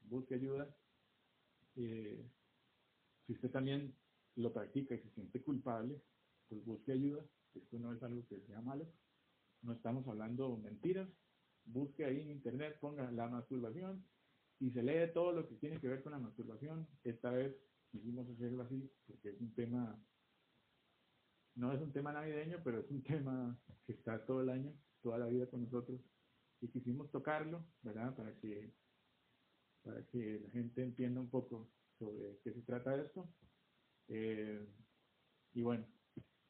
busque 0.01 0.35
ayuda. 0.35 0.75
Eh, 1.75 2.23
si 3.25 3.33
usted 3.33 3.49
también 3.49 3.95
lo 4.35 4.53
practica 4.53 4.93
y 4.93 4.99
se 4.99 5.09
siente 5.09 5.41
culpable, 5.41 5.99
pues 6.47 6.63
busque 6.63 6.91
ayuda. 6.91 7.25
Esto 7.55 7.79
no 7.79 7.93
es 7.93 8.03
algo 8.03 8.25
que 8.27 8.41
sea 8.41 8.61
malo. 8.61 8.87
No 9.61 9.73
estamos 9.73 10.07
hablando 10.07 10.57
mentiras, 10.57 11.09
busque 11.65 12.05
ahí 12.05 12.21
en 12.21 12.31
internet, 12.31 12.77
ponga 12.79 13.11
la 13.11 13.27
masturbación 13.27 14.05
y 14.59 14.71
se 14.71 14.83
lee 14.83 15.11
todo 15.13 15.31
lo 15.31 15.47
que 15.47 15.55
tiene 15.55 15.79
que 15.79 15.87
ver 15.87 16.03
con 16.03 16.11
la 16.11 16.19
masturbación. 16.19 16.87
Esta 17.03 17.31
vez 17.31 17.55
quisimos 17.91 18.29
hacerlo 18.29 18.63
así 18.63 18.89
porque 19.07 19.29
es 19.29 19.41
un 19.41 19.53
tema, 19.53 19.99
no 21.55 21.73
es 21.73 21.81
un 21.81 21.91
tema 21.91 22.13
navideño, 22.13 22.61
pero 22.63 22.79
es 22.79 22.89
un 22.91 23.01
tema 23.03 23.57
que 23.85 23.93
está 23.93 24.25
todo 24.25 24.41
el 24.41 24.49
año, 24.49 24.73
toda 25.01 25.17
la 25.17 25.27
vida 25.27 25.47
con 25.47 25.63
nosotros 25.63 25.99
y 26.61 26.67
quisimos 26.69 27.11
tocarlo, 27.11 27.65
¿verdad? 27.81 28.15
Para 28.15 28.33
que, 28.39 28.73
para 29.83 30.05
que 30.07 30.39
la 30.43 30.49
gente 30.49 30.83
entienda 30.83 31.21
un 31.21 31.29
poco 31.29 31.69
sobre 31.97 32.39
qué 32.43 32.53
se 32.53 32.61
trata 32.61 32.95
esto. 32.95 33.29
Eh, 34.07 34.65
y 35.53 35.61
bueno, 35.61 35.85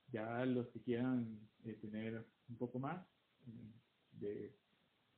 ya 0.07 0.45
los 0.45 0.67
que 0.69 0.81
quieran 0.81 1.39
eh, 1.63 1.73
tener 1.81 2.25
un 2.49 2.57
poco 2.57 2.79
más 2.79 3.05
eh, 3.47 3.73
de 4.11 4.55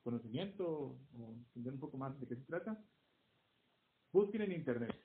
conocimiento 0.03 0.97
o 1.17 1.33
entender 1.33 1.73
un 1.73 1.79
poco 1.79 1.97
más 1.97 2.17
de 2.19 2.27
qué 2.27 2.35
se 2.35 2.45
trata, 2.45 2.81
busquen 4.13 4.41
en 4.43 4.53
internet. 4.53 4.95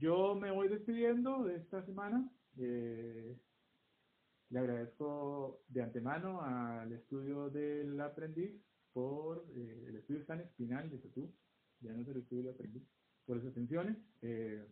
Yo 0.00 0.34
me 0.34 0.50
voy 0.50 0.68
despidiendo 0.68 1.44
de 1.44 1.56
esta 1.56 1.84
semana. 1.84 2.30
Eh, 2.56 3.36
le 4.50 4.58
agradezco 4.58 5.62
de 5.68 5.82
antemano 5.82 6.40
al 6.40 6.90
estudio 6.92 7.50
del 7.50 8.00
aprendiz 8.00 8.54
por 8.92 9.44
eh, 9.54 9.84
el 9.88 9.96
estudio 9.96 10.24
tan 10.24 10.40
espinal 10.40 10.88
de 10.90 10.98
YouTube, 10.98 11.32
ya 11.80 11.92
no 11.92 12.00
es 12.00 12.08
el 12.08 12.18
estudio 12.18 12.44
del 12.44 12.54
aprendiz, 12.54 12.82
por 13.26 13.40
sus 13.40 13.50
atenciones. 13.50 13.98
Eh, 14.22 14.66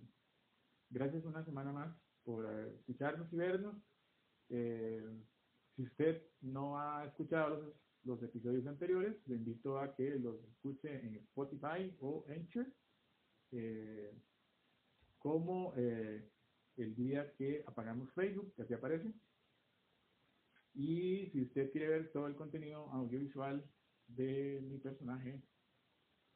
gracias 0.91 1.25
una 1.25 1.45
semana 1.45 1.73
más 1.73 1.95
por 2.25 2.51
escucharnos 2.79 3.33
y 3.33 3.37
vernos. 3.37 3.77
Si 4.49 5.83
usted 5.83 6.23
no 6.41 6.79
ha 6.79 7.05
escuchado 7.07 7.75
los 8.07 8.23
episodios 8.23 8.67
anteriores, 8.67 9.17
le 9.27 9.37
invito 9.37 9.79
a 9.79 9.95
que 9.95 10.17
los 10.19 10.43
escuche 10.45 11.05
en 11.05 11.17
Spotify 11.17 11.95
o 12.01 12.25
Anchor, 12.29 12.67
eh, 13.53 14.15
como 15.19 15.75
eh, 15.77 16.31
el 16.77 16.95
día 16.95 17.33
que 17.33 17.65
apagamos 17.67 18.13
Facebook, 18.13 18.55
que 18.55 18.63
aquí 18.63 18.75
aparece. 18.75 19.13
Y 20.75 21.31
si 21.31 21.43
usted 21.43 21.73
quiere 21.73 21.89
ver 21.89 22.13
todo 22.13 22.29
el 22.29 22.37
contenido 22.37 22.89
audiovisual 22.91 23.65
de 24.07 24.61
mi 24.63 24.79
personaje 24.79 25.43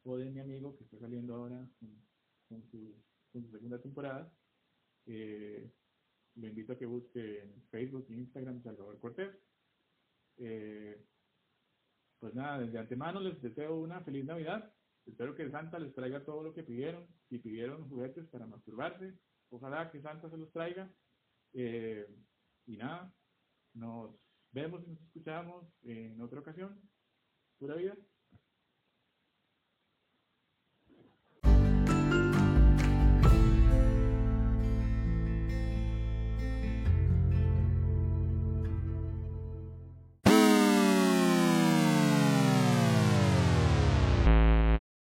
o 0.03 0.17
de 0.17 0.31
mi 0.31 0.41
amigo 0.41 0.77
que 0.77 0.85
está 0.85 0.99
saliendo 0.99 1.35
ahora 1.35 1.69
con, 2.49 2.63
su, 2.71 2.97
segunda 3.31 3.81
temporada, 3.81 4.33
eh, 5.07 5.71
le 6.41 6.49
invito 6.49 6.73
a 6.73 6.79
que 6.79 6.87
busque 6.87 7.43
en 7.43 7.63
Facebook 7.71 8.07
e 8.09 8.15
Instagram 8.15 8.63
Salvador 8.63 8.99
Cortés. 8.99 9.31
Eh, 10.39 11.05
pues 12.19 12.35
nada, 12.35 12.61
desde 12.61 12.79
antemano 12.79 13.21
les 13.21 13.41
deseo 13.41 13.81
una 13.81 14.01
feliz 14.03 14.25
Navidad. 14.25 14.73
Espero 15.07 15.35
que 15.35 15.51
Santa 15.51 15.79
les 15.79 15.95
traiga 15.95 16.25
todo 16.25 16.43
lo 16.43 16.55
que 16.55 16.63
pidieron. 16.63 17.07
Si 17.29 17.39
pidieron 17.39 17.89
juguetes 17.89 18.27
para 18.29 18.47
masturbarse, 18.47 19.19
ojalá 19.51 19.91
que 19.91 20.01
Santa 20.01 20.31
se 20.31 20.37
los 20.37 20.53
traiga. 20.53 20.91
Eh, 21.53 22.07
y 22.67 22.77
nada, 22.77 23.13
nos 23.75 24.15
vemos 24.53 24.83
y 24.85 24.91
nos 24.91 25.01
escuchamos 25.03 25.67
en 25.83 26.21
otra 26.21 26.41
ocasión. 26.41 26.81
Pura 27.59 27.75
vida. 27.75 27.97